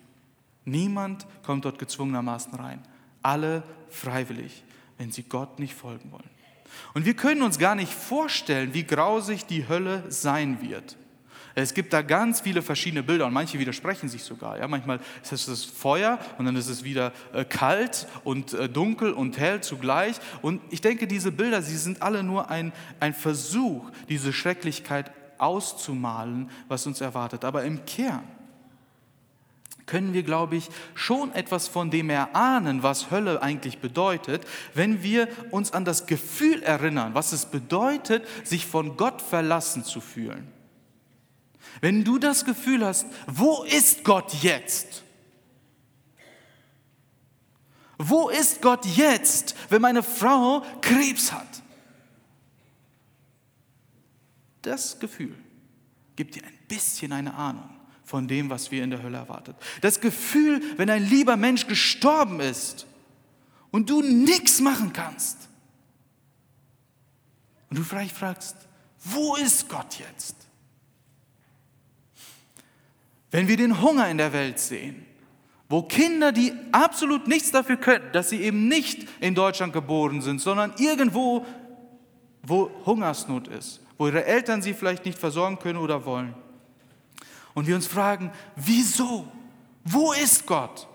Niemand 0.66 1.26
kommt 1.44 1.64
dort 1.64 1.80
gezwungenermaßen 1.80 2.54
rein. 2.56 2.82
Alle 3.22 3.64
freiwillig, 3.90 4.64
wenn 4.98 5.12
sie 5.12 5.24
Gott 5.24 5.60
nicht 5.60 5.74
folgen 5.74 6.12
wollen. 6.12 6.30
Und 6.94 7.06
wir 7.06 7.14
können 7.14 7.42
uns 7.42 7.58
gar 7.58 7.76
nicht 7.76 7.94
vorstellen, 7.94 8.74
wie 8.74 8.84
grausig 8.84 9.46
die 9.46 9.70
Hölle 9.70 10.04
sein 10.10 10.62
wird. 10.62 10.98
Es 11.58 11.74
gibt 11.74 11.94
da 11.94 12.02
ganz 12.02 12.42
viele 12.42 12.62
verschiedene 12.62 13.02
Bilder 13.02 13.26
und 13.26 13.34
manche 13.34 13.58
widersprechen 13.58 14.10
sich 14.10 14.24
sogar. 14.24 14.60
Ja, 14.60 14.68
manchmal 14.68 15.00
ist 15.24 15.48
es 15.48 15.64
Feuer 15.64 16.20
und 16.38 16.46
dann 16.46 16.58
ist 16.58 16.68
es 16.68 16.84
wieder 16.84 17.14
äh, 17.32 17.46
kalt 17.46 18.08
und 18.26 18.54
äh, 18.54 18.68
dunkel 18.68 19.14
und 19.14 19.38
hell 19.38 19.62
zugleich. 19.62 20.18
Und 20.42 20.62
ich 20.70 20.82
denke, 20.82 21.08
diese 21.08 21.32
Bilder, 21.32 21.62
sie 21.62 21.78
sind 21.78 22.02
alle 22.02 22.24
nur 22.24 22.50
ein, 22.50 22.74
ein 23.00 23.14
Versuch, 23.14 23.90
diese 24.10 24.34
Schrecklichkeit 24.34 25.12
auszumalen, 25.38 26.50
was 26.68 26.86
uns 26.88 27.00
erwartet. 27.00 27.46
Aber 27.46 27.64
im 27.64 27.86
Kern 27.86 28.24
können 29.86 30.14
wir, 30.14 30.24
glaube 30.24 30.58
ich, 30.58 30.70
schon 30.94 31.34
etwas 31.34 31.70
von 31.70 31.90
dem 31.90 32.10
erahnen, 32.10 32.84
was 32.84 33.12
Hölle 33.12 33.42
eigentlich 33.42 33.78
bedeutet, 33.78 34.46
wenn 34.74 35.04
wir 35.04 35.30
uns 35.52 35.72
an 35.72 35.86
das 35.86 36.06
Gefühl 36.06 36.64
erinnern, 36.64 37.14
was 37.14 37.32
es 37.32 37.46
bedeutet, 37.46 38.28
sich 38.44 38.66
von 38.66 38.98
Gott 38.98 39.22
verlassen 39.22 39.86
zu 39.86 40.02
fühlen. 40.02 40.55
Wenn 41.82 42.04
du 42.04 42.18
das 42.18 42.46
Gefühl 42.46 42.86
hast, 42.86 43.06
wo 43.28 43.64
ist 43.64 44.04
Gott 44.04 44.34
jetzt? 44.42 45.04
Wo 47.98 48.30
ist 48.30 48.62
Gott 48.62 48.86
jetzt, 48.86 49.56
wenn 49.70 49.82
meine 49.82 50.04
Frau 50.04 50.64
Krebs 50.82 51.32
hat? 51.32 51.64
Das 54.62 55.00
Gefühl 55.00 55.36
gibt 56.16 56.36
dir 56.36 56.44
ein 56.44 56.58
bisschen 56.68 57.12
eine 57.12 57.34
Ahnung 57.34 57.70
von 58.04 58.28
dem, 58.28 58.50
was 58.50 58.72
wir 58.72 58.84
in 58.84 58.92
der 58.92 59.02
Hölle 59.02 59.18
erwartet. 59.18 59.56
Das 59.82 60.00
Gefühl, 60.00 60.62
wenn 60.78 60.90
ein 60.90 61.04
lieber 61.04 61.38
Mensch 61.38 61.68
gestorben 61.68 62.40
ist 62.40 62.86
und 63.72 63.90
du 63.90 64.02
nichts 64.02 64.60
machen 64.60 64.94
kannst. 64.94 65.50
Und 67.70 67.78
du 67.78 67.84
vielleicht 67.84 68.16
fragst, 68.16 68.56
wo 69.04 69.36
ist 69.36 69.68
Gott 69.70 70.00
jetzt? 70.00 70.45
Wenn 73.36 73.50
wir 73.50 73.58
den 73.58 73.82
Hunger 73.82 74.08
in 74.08 74.18
der 74.18 74.32
Welt 74.32 74.60
sehen, 74.60 75.06
wo 75.68 75.82
Kinder, 75.82 76.32
die 76.32 76.54
absolut 76.72 77.28
nichts 77.28 77.52
dafür 77.52 77.76
können, 77.76 78.06
dass 78.14 78.30
sie 78.30 78.42
eben 78.42 78.70
nicht 78.70 79.10
in 79.20 79.36
Deutschland 79.36 79.74
geboren 79.74 80.22
sind, 80.22 80.40
sondern 80.40 80.74
irgendwo, 80.78 81.46
wo 82.44 82.72
Hungersnot 82.86 83.50
ist, 83.50 83.82
wo 83.98 84.08
ihre 84.08 84.24
Eltern 84.24 84.62
sie 84.62 84.74
vielleicht 84.74 85.04
nicht 85.04 85.20
versorgen 85.20 85.60
können 85.60 85.80
oder 85.80 86.06
wollen. 86.06 86.34
Und 87.54 87.68
wir 87.68 87.76
uns 87.76 87.88
fragen, 87.88 88.32
wieso? 88.56 89.28
Wo 89.84 90.14
ist 90.14 90.46
Gott? 90.46 90.88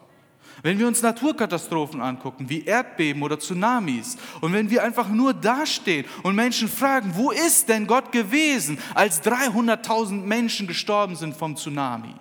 Wenn 0.62 0.78
wir 0.78 0.86
uns 0.86 1.02
Naturkatastrophen 1.02 2.00
angucken, 2.00 2.48
wie 2.48 2.64
Erdbeben 2.64 3.20
oder 3.22 3.38
Tsunamis, 3.38 4.16
und 4.40 4.54
wenn 4.54 4.70
wir 4.70 4.82
einfach 4.82 5.10
nur 5.10 5.34
dastehen 5.34 6.06
und 6.22 6.36
Menschen 6.36 6.68
fragen, 6.68 7.12
wo 7.16 7.32
ist 7.32 7.68
denn 7.68 7.86
Gott 7.86 8.10
gewesen, 8.12 8.78
als 8.94 9.22
300.000 9.24 10.22
Menschen 10.22 10.66
gestorben 10.66 11.16
sind 11.16 11.36
vom 11.36 11.54
Tsunami? 11.54 12.14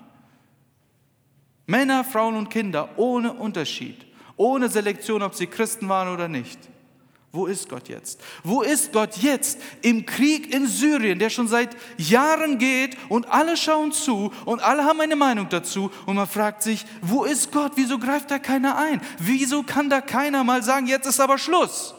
Männer, 1.69 2.03
Frauen 2.03 2.35
und 2.35 2.49
Kinder 2.49 2.89
ohne 2.97 3.31
Unterschied, 3.31 3.95
ohne 4.37 4.69
Selektion, 4.69 5.21
ob 5.21 5.35
sie 5.35 5.45
Christen 5.45 5.87
waren 5.87 6.11
oder 6.11 6.27
nicht. 6.27 6.57
Wo 7.31 7.45
ist 7.45 7.69
Gott 7.69 7.89
jetzt? 7.89 8.19
Wo 8.43 8.63
ist 8.63 8.91
Gott 8.91 9.17
jetzt 9.17 9.59
im 9.83 10.03
Krieg 10.07 10.51
in 10.51 10.65
Syrien, 10.65 11.19
der 11.19 11.29
schon 11.29 11.47
seit 11.47 11.77
Jahren 11.97 12.57
geht 12.57 12.97
und 13.07 13.29
alle 13.29 13.55
schauen 13.55 13.91
zu 13.91 14.33
und 14.45 14.63
alle 14.63 14.83
haben 14.83 14.99
eine 14.99 15.15
Meinung 15.15 15.47
dazu 15.47 15.91
und 16.07 16.15
man 16.15 16.25
fragt 16.25 16.63
sich, 16.63 16.87
wo 17.03 17.23
ist 17.23 17.51
Gott? 17.51 17.73
Wieso 17.75 17.99
greift 17.99 18.31
da 18.31 18.39
keiner 18.39 18.75
ein? 18.75 18.99
Wieso 19.19 19.61
kann 19.61 19.91
da 19.91 20.01
keiner 20.01 20.43
mal 20.43 20.63
sagen, 20.63 20.87
jetzt 20.87 21.05
ist 21.05 21.19
aber 21.19 21.37
Schluss? 21.37 21.93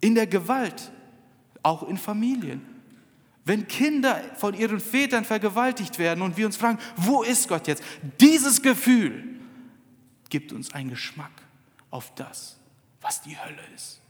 In 0.00 0.14
der 0.14 0.26
Gewalt, 0.26 0.90
auch 1.62 1.86
in 1.86 1.98
Familien. 1.98 2.75
Wenn 3.46 3.68
Kinder 3.68 4.20
von 4.34 4.54
ihren 4.54 4.80
Vätern 4.80 5.24
vergewaltigt 5.24 6.00
werden 6.00 6.20
und 6.20 6.36
wir 6.36 6.46
uns 6.46 6.56
fragen, 6.56 6.80
wo 6.96 7.22
ist 7.22 7.46
Gott 7.46 7.68
jetzt? 7.68 7.82
Dieses 8.20 8.60
Gefühl 8.60 9.22
gibt 10.28 10.52
uns 10.52 10.74
einen 10.74 10.90
Geschmack 10.90 11.30
auf 11.90 12.12
das, 12.16 12.58
was 13.00 13.22
die 13.22 13.38
Hölle 13.38 13.62
ist. 13.76 14.00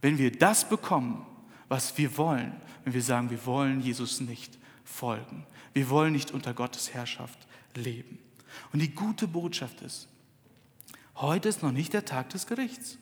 Wenn 0.00 0.18
wir 0.18 0.30
das 0.30 0.68
bekommen, 0.68 1.26
was 1.68 1.98
wir 1.98 2.16
wollen, 2.16 2.52
wenn 2.84 2.94
wir 2.94 3.02
sagen, 3.02 3.28
wir 3.28 3.44
wollen 3.44 3.80
Jesus 3.80 4.20
nicht 4.20 4.56
folgen, 4.84 5.44
wir 5.72 5.90
wollen 5.90 6.12
nicht 6.12 6.30
unter 6.30 6.54
Gottes 6.54 6.94
Herrschaft 6.94 7.48
leben. 7.74 8.20
Und 8.72 8.78
die 8.78 8.94
gute 8.94 9.26
Botschaft 9.26 9.80
ist, 9.80 10.06
heute 11.16 11.48
ist 11.48 11.64
noch 11.64 11.72
nicht 11.72 11.92
der 11.92 12.04
Tag 12.04 12.28
des 12.30 12.46
Gerichts. 12.46 12.98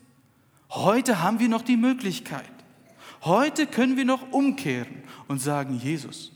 Heute 0.70 1.20
haben 1.20 1.40
wir 1.40 1.50
noch 1.50 1.60
die 1.60 1.76
Möglichkeit. 1.76 2.62
Heute 3.24 3.68
können 3.68 3.96
wir 3.96 4.04
noch 4.04 4.32
umkehren 4.32 5.04
und 5.28 5.38
sagen, 5.38 5.78
Jesus, 5.78 6.32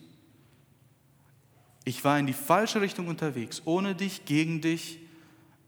ich 1.84 2.04
war 2.04 2.18
in 2.18 2.26
die 2.26 2.32
falsche 2.32 2.80
Richtung 2.80 3.08
unterwegs, 3.08 3.62
ohne 3.64 3.94
dich, 3.94 4.24
gegen 4.24 4.60
dich, 4.60 5.00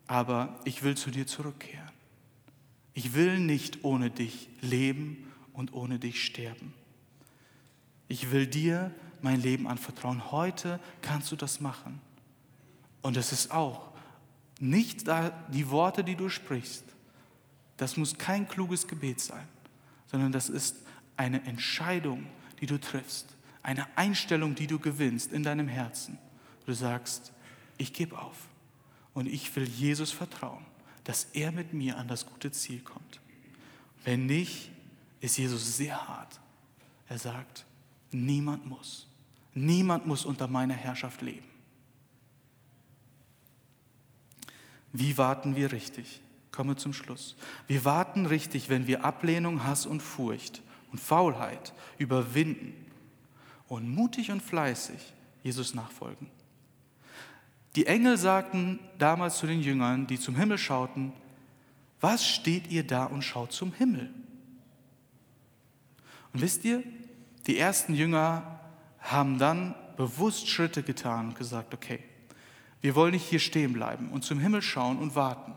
aber 0.06 0.58
ich 0.64 0.82
will 0.82 0.96
zu 0.96 1.10
dir 1.10 1.26
zurückkehren. 1.26 1.90
Ich 2.94 3.14
will 3.14 3.40
nicht 3.40 3.84
ohne 3.84 4.10
dich 4.10 4.48
leben 4.60 5.32
und 5.52 5.72
ohne 5.72 5.98
dich 5.98 6.24
sterben. 6.24 6.72
Ich 8.08 8.30
will 8.30 8.46
dir 8.46 8.92
mein 9.20 9.40
Leben 9.40 9.66
anvertrauen. 9.66 10.30
Heute 10.30 10.80
kannst 11.02 11.30
du 11.32 11.36
das 11.36 11.60
machen. 11.60 12.00
Und 13.02 13.16
es 13.16 13.32
ist 13.32 13.50
auch 13.50 13.88
nicht 14.60 15.06
die 15.52 15.70
Worte, 15.70 16.02
die 16.04 16.16
du 16.16 16.28
sprichst. 16.28 16.84
Das 17.76 17.96
muss 17.96 18.18
kein 18.18 18.48
kluges 18.48 18.88
Gebet 18.88 19.20
sein, 19.20 19.46
sondern 20.06 20.32
das 20.32 20.48
ist 20.48 20.76
eine 21.18 21.44
Entscheidung, 21.44 22.26
die 22.60 22.66
du 22.66 22.78
triffst, 22.78 23.36
eine 23.62 23.86
Einstellung, 23.96 24.54
die 24.54 24.66
du 24.66 24.78
gewinnst 24.78 25.32
in 25.32 25.42
deinem 25.42 25.68
Herzen. 25.68 26.18
Du 26.64 26.72
sagst, 26.72 27.32
ich 27.76 27.92
gebe 27.92 28.18
auf 28.18 28.48
und 29.12 29.26
ich 29.26 29.54
will 29.54 29.68
Jesus 29.68 30.10
vertrauen 30.10 30.64
dass 31.08 31.24
er 31.32 31.52
mit 31.52 31.72
mir 31.72 31.96
an 31.96 32.06
das 32.06 32.26
gute 32.26 32.52
Ziel 32.52 32.80
kommt. 32.82 33.18
Wenn 34.04 34.26
nicht, 34.26 34.70
ist 35.22 35.38
Jesus 35.38 35.78
sehr 35.78 36.06
hart. 36.06 36.38
Er 37.08 37.18
sagt, 37.18 37.64
niemand 38.10 38.66
muss, 38.66 39.08
niemand 39.54 40.06
muss 40.06 40.26
unter 40.26 40.48
meiner 40.48 40.74
Herrschaft 40.74 41.22
leben. 41.22 41.46
Wie 44.92 45.16
warten 45.16 45.56
wir 45.56 45.72
richtig? 45.72 46.20
Komme 46.52 46.76
zum 46.76 46.92
Schluss. 46.92 47.36
Wir 47.66 47.86
warten 47.86 48.26
richtig, 48.26 48.68
wenn 48.68 48.86
wir 48.86 49.02
Ablehnung, 49.02 49.64
Hass 49.64 49.86
und 49.86 50.02
Furcht 50.02 50.60
und 50.90 51.00
Faulheit 51.00 51.72
überwinden 51.98 52.74
und 53.68 53.88
mutig 53.88 54.30
und 54.30 54.42
fleißig 54.42 55.12
Jesus 55.42 55.74
nachfolgen. 55.74 56.28
Die 57.76 57.86
Engel 57.86 58.16
sagten 58.16 58.80
damals 58.98 59.38
zu 59.38 59.46
den 59.46 59.60
Jüngern, 59.60 60.06
die 60.06 60.18
zum 60.18 60.34
Himmel 60.34 60.58
schauten, 60.58 61.12
was 62.00 62.26
steht 62.26 62.70
ihr 62.70 62.86
da 62.86 63.04
und 63.04 63.22
schaut 63.22 63.52
zum 63.52 63.72
Himmel? 63.72 64.10
Und 66.32 66.40
wisst 66.40 66.64
ihr, 66.64 66.82
die 67.46 67.58
ersten 67.58 67.94
Jünger 67.94 68.60
haben 69.00 69.38
dann 69.38 69.74
bewusst 69.96 70.48
Schritte 70.48 70.82
getan 70.82 71.28
und 71.28 71.34
gesagt, 71.36 71.74
okay, 71.74 72.00
wir 72.80 72.94
wollen 72.94 73.12
nicht 73.12 73.26
hier 73.26 73.40
stehen 73.40 73.72
bleiben 73.72 74.10
und 74.10 74.24
zum 74.24 74.38
Himmel 74.38 74.62
schauen 74.62 74.98
und 74.98 75.16
warten. 75.16 75.54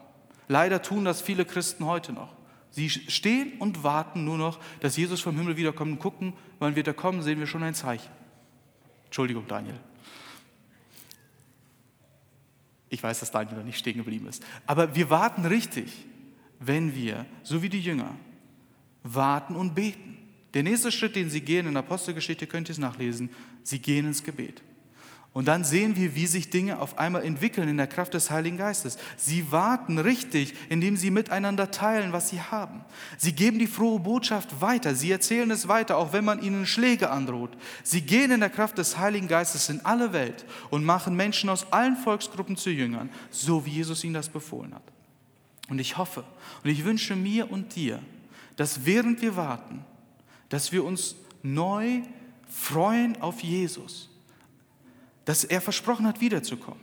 Leider 0.48 0.82
tun 0.82 1.06
das 1.06 1.22
viele 1.22 1.46
Christen 1.46 1.86
heute 1.86 2.14
noch. 2.14 2.34
Sie 2.72 2.90
stehen 2.90 3.54
und 3.60 3.84
warten 3.84 4.24
nur 4.24 4.38
noch, 4.38 4.60
dass 4.80 4.98
Jesus 4.98 5.20
vom 5.22 5.38
Himmel 5.38 5.58
wiederkommt 5.58 5.92
und 5.92 6.00
gucken, 6.00 6.34
wann 6.60 6.76
wird 6.76 6.88
er 6.88 6.94
kommen, 6.94 7.22
sehen 7.22 7.40
wir 7.40 7.48
schon 7.48 7.64
ein 7.64 7.76
Zeichen. 7.76 8.10
Entschuldigung, 9.06 9.46
Daniel. 9.48 9.78
Ich 12.90 13.04
weiß, 13.04 13.20
dass 13.20 13.32
Daniel 13.32 13.58
noch 13.58 13.66
nicht 13.66 13.78
stehen 13.78 13.98
geblieben 13.98 14.28
ist. 14.28 14.46
Aber 14.66 14.96
wir 14.96 15.10
warten 15.10 15.46
richtig, 15.46 16.06
wenn 16.60 16.96
wir, 16.96 17.26
so 17.44 17.62
wie 17.62 17.70
die 17.70 17.82
Jünger, 17.82 18.16
warten 19.04 19.56
und 19.56 19.76
beten. 19.76 20.18
Der 20.54 20.64
nächste 20.64 20.92
Schritt, 20.92 21.16
den 21.16 21.30
sie 21.30 21.42
gehen 21.42 21.68
in 21.68 21.74
der 21.74 21.84
Apostelgeschichte, 21.84 22.48
könnt 22.48 22.70
ihr 22.70 22.74
es 22.74 22.78
nachlesen, 22.78 23.30
sie 23.64 23.80
gehen 23.80 24.06
ins 24.06 24.24
Gebet. 24.24 24.62
Und 25.34 25.48
dann 25.48 25.64
sehen 25.64 25.96
wir, 25.96 26.14
wie 26.14 26.28
sich 26.28 26.50
Dinge 26.50 26.80
auf 26.80 26.98
einmal 26.98 27.24
entwickeln 27.24 27.70
in 27.70 27.78
der 27.78 27.88
Kraft 27.88 28.14
des 28.14 28.30
Heiligen 28.32 28.58
Geistes. 28.58 28.98
Sie 29.16 29.50
warten 29.50 29.98
richtig, 29.98 30.54
indem 30.68 30.98
sie 30.98 31.10
miteinander 31.10 31.72
teilen, 31.72 32.12
was 32.12 32.28
sie 32.30 32.42
haben. 32.42 32.84
Sie 33.18 33.32
geben 33.32 33.58
die 33.58 33.68
frohe 33.68 34.02
Botschaft 34.02 34.60
weiter. 34.60 34.94
Sie 34.94 35.10
erzählen 35.10 35.50
es 35.50 35.70
weiter, 35.70 35.96
auch 35.96 36.12
wenn 36.12 36.26
man 36.26 36.42
ihnen 36.42 36.66
Schläge 36.66 37.10
androht. 37.10 37.56
Sie 37.82 38.02
gehen 38.02 38.32
in 38.32 38.42
der 38.42 38.50
Kraft 38.50 38.78
des 38.78 38.98
Heiligen 38.98 39.30
Geistes 39.30 39.70
in 39.70 39.86
alle 39.86 40.12
Welt 40.12 40.44
und 40.70 40.84
machen 40.84 41.16
Menschen 41.16 41.50
aus 41.50 41.72
allen 41.72 41.96
Volksgruppen 41.96 42.58
zu 42.58 42.70
Jüngern, 42.70 43.10
so 43.30 43.66
wie 43.66 43.72
Jesus 43.72 44.04
ihnen 44.04 44.16
das 44.16 44.28
befohlen 44.28 44.76
hat. 44.76 44.84
Und 45.70 45.80
ich 45.80 45.98
hoffe 45.98 46.26
und 46.62 46.70
ich 46.70 46.84
wünsche 46.84 47.16
mir 47.16 47.50
und 47.50 47.78
dir, 47.78 48.00
dass 48.58 48.86
während 48.86 49.22
wir 49.22 49.38
warten, 49.38 49.86
dass 50.50 50.74
wir 50.74 50.84
uns 50.84 51.16
neu 51.42 52.02
freuen 52.50 53.22
auf 53.22 53.42
Jesus 53.42 54.11
dass 55.32 55.46
er 55.46 55.62
versprochen 55.62 56.06
hat, 56.06 56.20
wiederzukommen. 56.20 56.82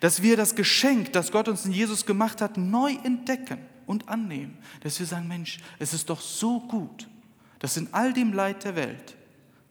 Dass 0.00 0.22
wir 0.22 0.38
das 0.38 0.54
Geschenk, 0.54 1.12
das 1.12 1.30
Gott 1.30 1.46
uns 1.46 1.66
in 1.66 1.72
Jesus 1.72 2.06
gemacht 2.06 2.40
hat, 2.40 2.56
neu 2.56 2.94
entdecken 3.04 3.58
und 3.84 4.08
annehmen. 4.08 4.56
Dass 4.80 4.98
wir 4.98 5.04
sagen, 5.04 5.28
Mensch, 5.28 5.58
es 5.78 5.92
ist 5.92 6.08
doch 6.08 6.22
so 6.22 6.60
gut, 6.60 7.06
dass 7.58 7.76
in 7.76 7.88
all 7.92 8.14
dem 8.14 8.32
Leid 8.32 8.64
der 8.64 8.76
Welt 8.76 9.14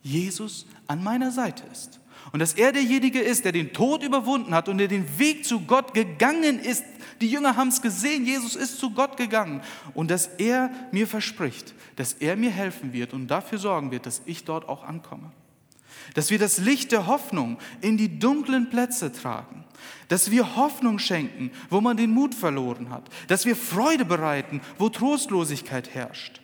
Jesus 0.04 0.68
an 0.86 1.04
meiner 1.04 1.32
Seite 1.32 1.63
ist. 1.72 2.00
Und 2.32 2.41
dass 2.41 2.54
er 2.54 2.72
derjenige 2.72 3.22
ist, 3.22 3.44
der 3.44 3.54
den 3.54 3.74
Tod 3.74 4.04
überwunden 4.04 4.54
hat 4.54 4.70
und 4.70 4.78
der 4.78 4.88
den 4.88 5.18
Weg 5.18 5.44
zu 5.44 5.62
Gott 5.62 5.96
gegangen 5.96 6.60
ist. 6.60 6.84
Die 7.22 7.32
Jünger 7.32 7.56
haben 7.56 7.70
es 7.70 7.82
gesehen, 7.82 8.24
Jesus 8.24 8.56
ist 8.56 8.78
zu 8.78 8.91
Gott 8.91 9.18
gegangen. 9.18 9.63
Und 9.96 10.12
dass 10.12 10.28
er 10.28 10.70
mir 10.91 11.08
verspricht, 11.08 11.74
dass 11.96 12.13
er 12.13 12.36
mir 12.36 12.52
helfen 12.52 12.94
wird 12.94 13.13
und 13.15 13.26
dafür 13.26 13.58
sorgen 13.58 13.89
wird, 13.89 14.06
dass 14.06 14.22
ich 14.28 14.44
dort 14.44 14.70
auch 14.70 14.84
ankomme 14.84 15.32
dass 16.13 16.29
wir 16.29 16.39
das 16.39 16.58
Licht 16.60 16.91
der 16.91 17.08
Hoffnung 17.08 17.58
in 17.81 17.97
die 17.97 18.19
dunklen 18.19 18.69
Plätze 18.69 19.12
tragen, 19.12 19.65
dass 20.08 20.31
wir 20.31 20.56
Hoffnung 20.56 20.99
schenken, 20.99 21.51
wo 21.69 21.81
man 21.81 21.97
den 21.97 22.12
Mut 22.12 22.35
verloren 22.35 22.89
hat, 22.89 23.10
dass 23.27 23.45
wir 23.45 23.56
Freude 23.56 24.06
bereiten, 24.06 24.62
wo 24.77 24.89
Trostlosigkeit 24.89 25.93
herrscht, 25.93 26.41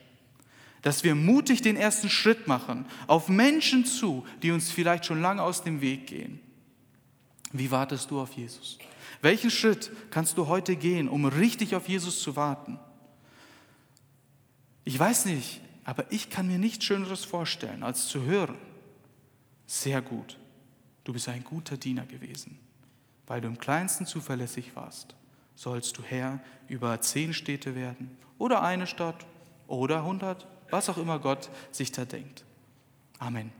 dass 0.81 1.03
wir 1.03 1.15
mutig 1.15 1.61
den 1.61 1.75
ersten 1.75 2.09
Schritt 2.09 2.47
machen 2.47 2.85
auf 3.07 3.29
Menschen 3.29 3.85
zu, 3.85 4.25
die 4.41 4.51
uns 4.51 4.71
vielleicht 4.71 5.05
schon 5.05 5.21
lange 5.21 5.43
aus 5.43 5.63
dem 5.63 5.81
Weg 5.81 6.07
gehen 6.07 6.39
Wie 7.51 7.71
wartest 7.71 8.11
du 8.11 8.19
auf 8.19 8.33
Jesus? 8.33 8.79
Welchen 9.21 9.51
Schritt 9.51 9.91
kannst 10.09 10.37
du 10.37 10.47
heute 10.47 10.75
gehen, 10.75 11.07
um 11.07 11.25
richtig 11.25 11.75
auf 11.75 11.87
Jesus 11.87 12.21
zu 12.21 12.35
warten? 12.35 12.79
Ich 14.83 14.97
weiß 14.97 15.25
nicht, 15.25 15.61
aber 15.83 16.11
ich 16.11 16.29
kann 16.29 16.47
mir 16.47 16.57
nichts 16.57 16.85
Schöneres 16.85 17.23
vorstellen, 17.23 17.83
als 17.83 18.07
zu 18.07 18.23
hören. 18.23 18.57
Sehr 19.73 20.01
gut, 20.01 20.37
du 21.05 21.13
bist 21.13 21.29
ein 21.29 21.45
guter 21.45 21.77
Diener 21.77 22.05
gewesen. 22.05 22.59
Weil 23.25 23.39
du 23.39 23.47
im 23.47 23.57
kleinsten 23.57 24.05
zuverlässig 24.05 24.75
warst, 24.75 25.15
sollst 25.55 25.97
du 25.97 26.03
Herr 26.03 26.41
über 26.67 26.99
zehn 26.99 27.33
Städte 27.33 27.73
werden 27.73 28.17
oder 28.37 28.63
eine 28.63 28.85
Stadt 28.85 29.25
oder 29.67 30.03
hundert, 30.03 30.45
was 30.71 30.89
auch 30.89 30.97
immer 30.97 31.19
Gott 31.19 31.49
sich 31.71 31.93
da 31.93 32.03
denkt. 32.03 32.43
Amen. 33.17 33.53